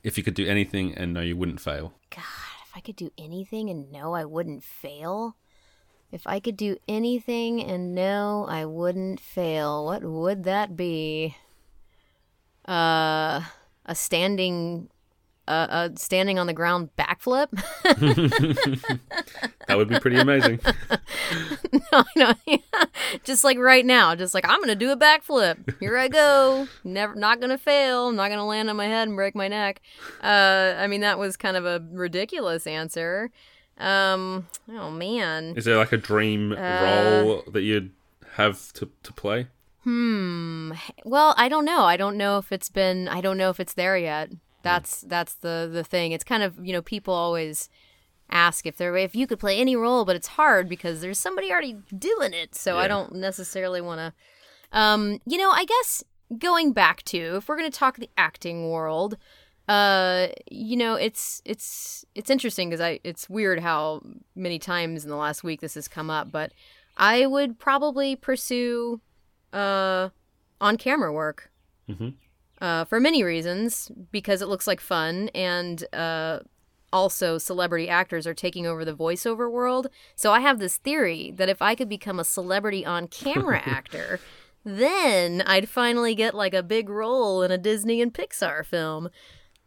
[0.04, 1.94] If you could do anything and know you wouldn't fail.
[2.10, 2.45] God,
[2.76, 5.38] I could do anything and know I wouldn't fail.
[6.12, 11.34] If I could do anything and know I wouldn't fail, what would that be?
[12.68, 13.40] Uh,
[13.86, 14.90] a standing
[15.48, 17.48] uh, uh, standing on the ground backflip.
[19.66, 20.60] that would be pretty amazing.
[21.92, 22.34] no, no,
[23.24, 25.78] just like right now, just like I'm gonna do a backflip.
[25.80, 26.66] Here I go.
[26.84, 28.08] Never, not gonna fail.
[28.08, 29.80] I'm not gonna land on my head and break my neck.
[30.22, 33.30] Uh, I mean, that was kind of a ridiculous answer.
[33.78, 35.54] Um, oh man.
[35.56, 37.92] Is there like a dream Uh, role that you'd
[38.34, 39.48] have to to play?
[39.84, 40.72] Hmm.
[41.04, 41.84] Well, I don't know.
[41.84, 43.06] I don't know if it's been.
[43.06, 44.30] I don't know if it's there yet.
[44.70, 46.12] That's that's the the thing.
[46.12, 47.68] It's kind of you know people always
[48.28, 51.50] ask if they're if you could play any role, but it's hard because there's somebody
[51.50, 52.54] already doing it.
[52.54, 54.12] So I don't necessarily want to.
[54.78, 56.02] Um, you know, I guess
[56.38, 59.16] going back to if we're going to talk the acting world,
[59.68, 64.02] uh, you know, it's it's it's interesting because I it's weird how
[64.34, 66.52] many times in the last week this has come up, but
[66.96, 69.00] I would probably pursue
[69.52, 70.08] uh
[70.60, 71.50] on camera work
[71.88, 72.14] Mhm.
[72.66, 76.40] Uh, for many reasons because it looks like fun and uh,
[76.92, 79.86] also celebrity actors are taking over the voiceover world.
[80.16, 84.18] So i have this theory that if i could become a celebrity on camera actor
[84.64, 89.10] then i'd finally get like a big role in a disney and pixar film.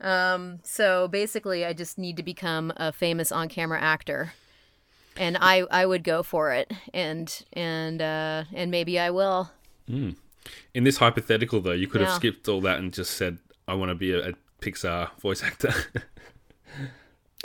[0.01, 4.33] Um, so basically i just need to become a famous on camera actor.
[5.15, 9.51] And i i would go for it and and uh and maybe i will
[10.73, 13.89] In this hypothetical, though, you could have skipped all that and just said, "I want
[13.89, 15.73] to be a, a Pixar voice actor."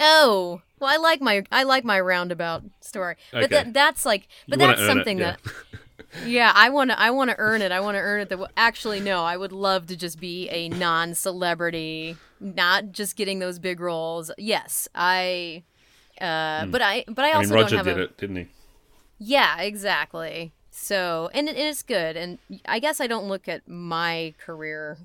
[0.01, 3.55] Oh, well, I like my I like my roundabout story, but Okay.
[3.55, 5.37] that that's like, but You that's earn it, something yeah.
[5.45, 5.53] that,
[6.27, 7.71] yeah, I want to I want to earn it.
[7.71, 8.29] I want to earn it.
[8.29, 13.61] That actually, no, I would love to just be a non-celebrity, not just getting those
[13.61, 14.33] big roles.
[14.37, 15.63] Yes, I,
[16.21, 17.31] uh, but I but I.
[17.31, 18.47] I also mean, Roger don't have did a, it, didn't he?
[19.19, 20.53] yeah, exactly.
[20.77, 22.17] So, and, it's good.
[22.17, 24.99] And I guess I don't look at my career.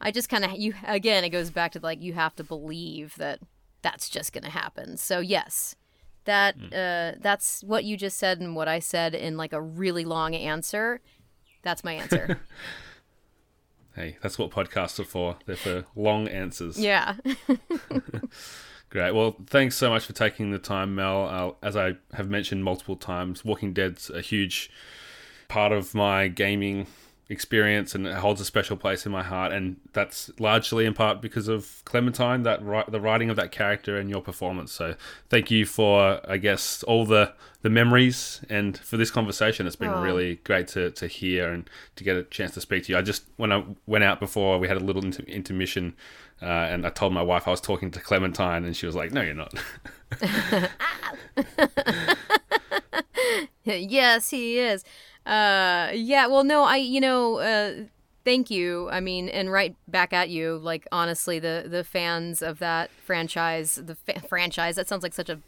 [0.00, 1.24] I just kind of you again.
[1.24, 3.40] It goes back to like you have to believe that
[3.82, 4.96] that's just going to happen.
[4.96, 5.74] So yes,
[6.26, 10.04] that uh, that's what you just said and what I said in like a really
[10.04, 11.00] long answer.
[11.62, 12.40] That's my answer.
[13.96, 15.36] Hey, that's what podcasts are for.
[15.46, 16.80] They're for long answers.
[16.80, 17.14] yeah.
[18.94, 19.12] Great.
[19.12, 21.26] Well, thanks so much for taking the time, Mel.
[21.28, 24.70] Uh, as I have mentioned multiple times, Walking Dead's a huge
[25.48, 26.86] part of my gaming
[27.28, 29.50] experience and it holds a special place in my heart.
[29.50, 33.96] And that's largely in part because of Clementine, that ri- the writing of that character
[33.96, 34.70] and your performance.
[34.70, 34.94] So
[35.28, 37.32] thank you for, I guess, all the,
[37.62, 39.66] the memories and for this conversation.
[39.66, 40.02] It's been Aw.
[40.02, 42.98] really great to, to hear and to get a chance to speak to you.
[42.98, 45.96] I just, when I went out before, we had a little inter- intermission.
[46.42, 49.12] Uh, and I told my wife I was talking to Clementine, and she was like,
[49.12, 49.54] "No, you're not."
[53.64, 54.84] yes, he is.
[55.24, 56.26] Uh, yeah.
[56.26, 57.84] Well, no, I, you know, uh,
[58.24, 58.88] thank you.
[58.90, 60.58] I mean, and right back at you.
[60.58, 64.76] Like, honestly, the the fans of that franchise, the fa- franchise.
[64.76, 65.38] That sounds like such a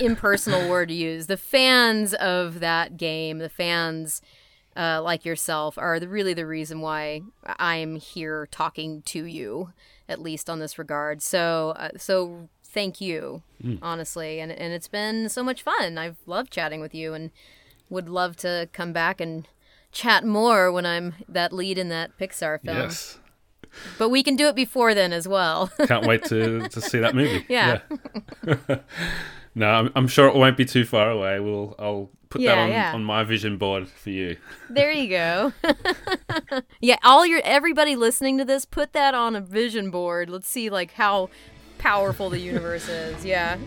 [0.00, 1.26] impersonal word to use.
[1.26, 4.22] The fans of that game, the fans.
[4.76, 9.72] Uh, like yourself are the, really the reason why I'm here talking to you,
[10.08, 11.22] at least on this regard.
[11.22, 13.42] So, uh, so thank you,
[13.80, 15.96] honestly, and and it's been so much fun.
[15.96, 17.30] I've loved chatting with you, and
[17.88, 19.46] would love to come back and
[19.92, 22.76] chat more when I'm that lead in that Pixar film.
[22.76, 23.18] yes,
[23.96, 25.70] But we can do it before then as well.
[25.86, 27.46] can't wait to to see that movie.
[27.48, 27.80] Yeah.
[28.46, 28.78] Yeah.
[29.54, 31.38] no, I'm, I'm sure it won't be too far away.
[31.40, 32.92] We'll I'll put that on, yeah.
[32.92, 34.36] on my vision board for you.
[34.68, 35.52] there you go.
[36.80, 40.28] yeah, all your everybody listening to this, put that on a vision board.
[40.28, 41.30] Let's see like how
[41.78, 43.24] powerful the universe is.
[43.24, 43.56] Yeah.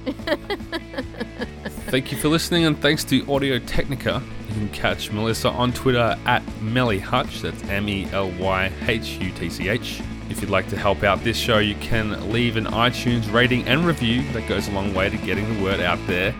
[1.87, 4.21] Thank you for listening, and thanks to Audio Technica.
[4.49, 7.41] You can catch Melissa on Twitter at Melly Hutch.
[7.41, 10.01] That's M E L Y H U T C H.
[10.29, 13.85] If you'd like to help out this show, you can leave an iTunes rating and
[13.85, 14.29] review.
[14.33, 16.35] That goes a long way to getting the word out there.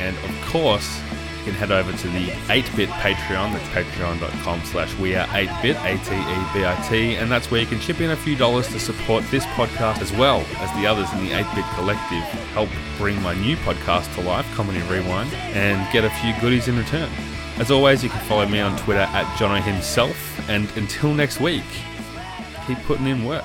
[0.00, 1.00] And of course,
[1.38, 3.52] you can head over to the 8-Bit Patreon.
[3.52, 7.16] That's patreon.com slash we are 8-Bit, A-T-E-B-I-T.
[7.16, 10.12] And that's where you can chip in a few dollars to support this podcast as
[10.12, 12.22] well as the others in the 8-Bit Collective.
[12.52, 16.76] Help bring my new podcast to life, Comedy Rewind, and get a few goodies in
[16.76, 17.10] return.
[17.58, 20.16] As always, you can follow me on Twitter at Jono himself.
[20.48, 21.64] And until next week,
[22.66, 23.44] keep putting in work.